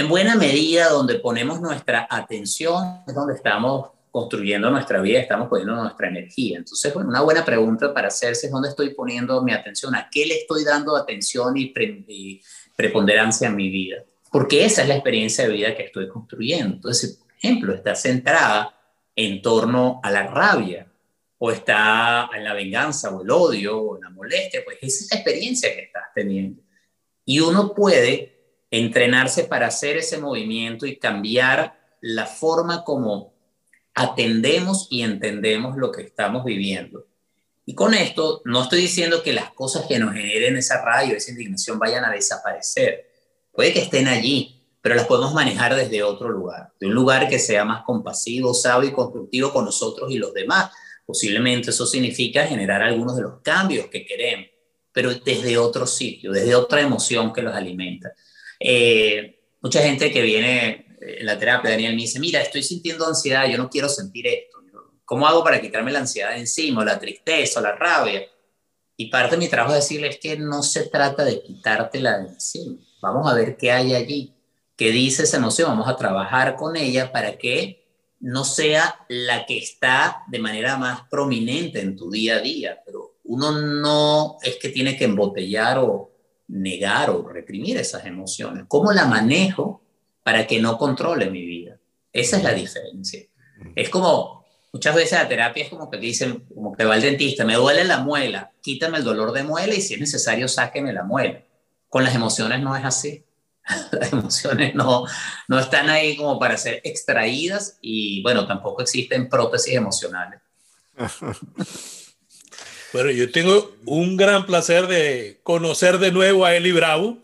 [0.00, 5.74] en buena medida, donde ponemos nuestra atención es donde estamos construyendo nuestra vida, estamos poniendo
[5.74, 6.56] nuestra energía.
[6.56, 10.24] Entonces, bueno, una buena pregunta para hacerse es dónde estoy poniendo mi atención, a qué
[10.24, 11.74] le estoy dando atención y,
[12.74, 14.02] preponderancia en mi vida,
[14.32, 16.76] porque esa es la experiencia de vida que estoy construyendo.
[16.76, 18.74] Entonces, por ejemplo, está centrada
[19.14, 20.90] en torno a la rabia,
[21.36, 25.16] o está en la venganza, o el odio, o la molestia, pues esa es la
[25.18, 26.62] experiencia que estás teniendo.
[27.26, 28.39] Y uno puede
[28.70, 33.34] entrenarse para hacer ese movimiento y cambiar la forma como
[33.94, 37.06] atendemos y entendemos lo que estamos viviendo.
[37.66, 41.30] Y con esto no estoy diciendo que las cosas que nos generen esa rabia, esa
[41.30, 43.10] indignación vayan a desaparecer.
[43.52, 47.38] Puede que estén allí, pero las podemos manejar desde otro lugar, de un lugar que
[47.38, 50.70] sea más compasivo, sabio y constructivo con nosotros y los demás.
[51.04, 54.46] Posiblemente eso significa generar algunos de los cambios que queremos,
[54.92, 58.12] pero desde otro sitio, desde otra emoción que los alimenta.
[58.60, 63.48] Eh, mucha gente que viene en la terapia, Daniel, me dice, mira, estoy sintiendo ansiedad,
[63.48, 64.58] yo no quiero sentir esto.
[65.04, 68.22] ¿Cómo hago para quitarme la ansiedad de encima, la tristeza, la rabia?
[68.96, 72.76] Y parte de mi trabajo es decirles que no se trata de quitártela de encima.
[73.00, 74.34] Vamos a ver qué hay allí,
[74.76, 77.80] qué dice esa emoción, vamos a trabajar con ella para que
[78.20, 83.16] no sea la que está de manera más prominente en tu día a día, pero
[83.24, 86.09] uno no es que tiene que embotellar o,
[86.50, 88.64] negar o reprimir esas emociones?
[88.68, 89.82] ¿Cómo la manejo
[90.22, 91.78] para que no controle mi vida?
[92.12, 93.22] Esa es la diferencia.
[93.74, 97.44] Es como, muchas veces la terapia es como que dicen, como que va el dentista,
[97.44, 101.04] me duele la muela, quítame el dolor de muela y si es necesario, sáqueme la
[101.04, 101.42] muela.
[101.88, 103.24] Con las emociones no es así.
[103.92, 105.04] Las emociones no,
[105.46, 110.40] no están ahí como para ser extraídas y bueno, tampoco existen prótesis emocionales.
[112.92, 117.18] Bueno, yo tengo un gran placer de conocer de nuevo a Eli Bravo.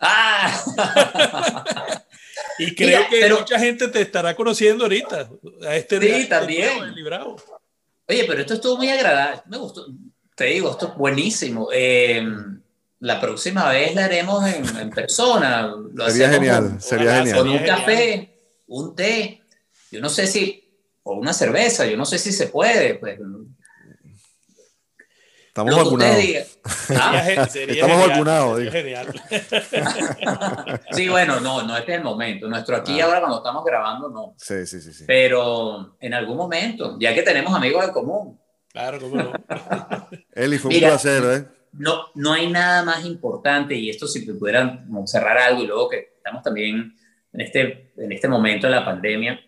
[0.00, 0.62] ¡Ah!
[2.58, 5.28] y creo que mucha gente te estará conociendo ahorita.
[5.66, 6.84] A este sí, también.
[6.84, 7.36] Eli Bravo.
[8.08, 9.42] Oye, pero esto estuvo muy agradable.
[9.46, 9.86] Me gustó.
[10.34, 11.68] Te digo, esto es buenísimo.
[11.70, 12.60] Em,
[13.00, 15.72] la próxima vez la haremos en, persona.
[16.08, 17.36] sería genial, sería genial.
[17.36, 18.38] Con un café,
[18.68, 19.42] un té.
[19.90, 20.64] Yo no sé si,
[21.02, 22.94] o una cerveza, yo no sé si se puede.
[22.94, 23.18] Pues,
[25.50, 26.60] Estamos vacunados.
[26.96, 27.28] ¿Ah?
[27.28, 28.60] Estamos vacunados.
[28.70, 29.08] Genial.
[30.92, 32.46] sí, bueno, no, no este es el momento.
[32.46, 33.06] Nuestro aquí ah.
[33.06, 34.34] ahora cuando estamos grabando, no.
[34.36, 35.04] Sí, sí, sí, sí.
[35.08, 38.40] Pero en algún momento, ya que tenemos amigos en común.
[38.68, 39.32] Claro, cómo no.
[40.32, 41.46] Eli, fue un placer, ¿eh?
[41.72, 46.12] No, no hay nada más importante, y esto si pudieran cerrar algo, y luego que
[46.16, 46.94] estamos también
[47.32, 49.40] en este, en este momento de la pandemia,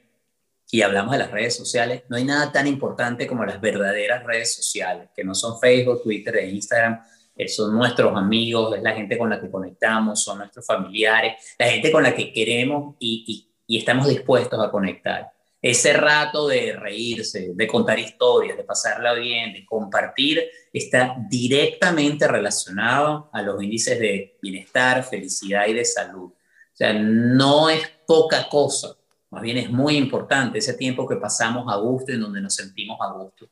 [0.75, 4.55] y hablamos de las redes sociales, no hay nada tan importante como las verdaderas redes
[4.55, 6.99] sociales, que no son Facebook, Twitter e Instagram,
[7.37, 11.67] eh, son nuestros amigos, es la gente con la que conectamos, son nuestros familiares, la
[11.67, 15.31] gente con la que queremos y, y estamos dispuestos a conectar.
[15.61, 20.43] Ese rato de reírse, de contar historias, de pasarla bien, de compartir,
[20.73, 26.33] está directamente relacionado a los índices de bienestar, felicidad y de salud.
[26.33, 28.97] O sea, no es poca cosa,
[29.33, 32.99] más bien es muy importante ese tiempo que pasamos a gusto, en donde nos sentimos
[33.01, 33.49] a gusto.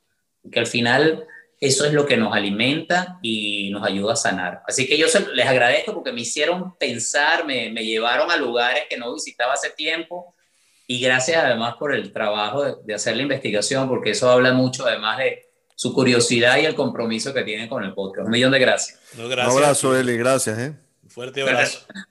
[0.49, 1.25] Que al final
[1.59, 4.61] eso es lo que nos alimenta y nos ayuda a sanar.
[4.67, 8.97] Así que yo les agradezco porque me hicieron pensar, me, me llevaron a lugares que
[8.97, 10.35] no visitaba hace tiempo
[10.85, 15.17] y gracias además por el trabajo de, hacer la investigación, porque eso habla mucho además
[15.17, 18.27] de su curiosidad y el compromiso que tienen con el podcast.
[18.27, 18.99] Un millón de gracias.
[19.17, 20.59] Un abrazo, Eli, gracias.
[20.59, 20.75] ¿eh?
[21.01, 21.87] Un fuerte abrazo.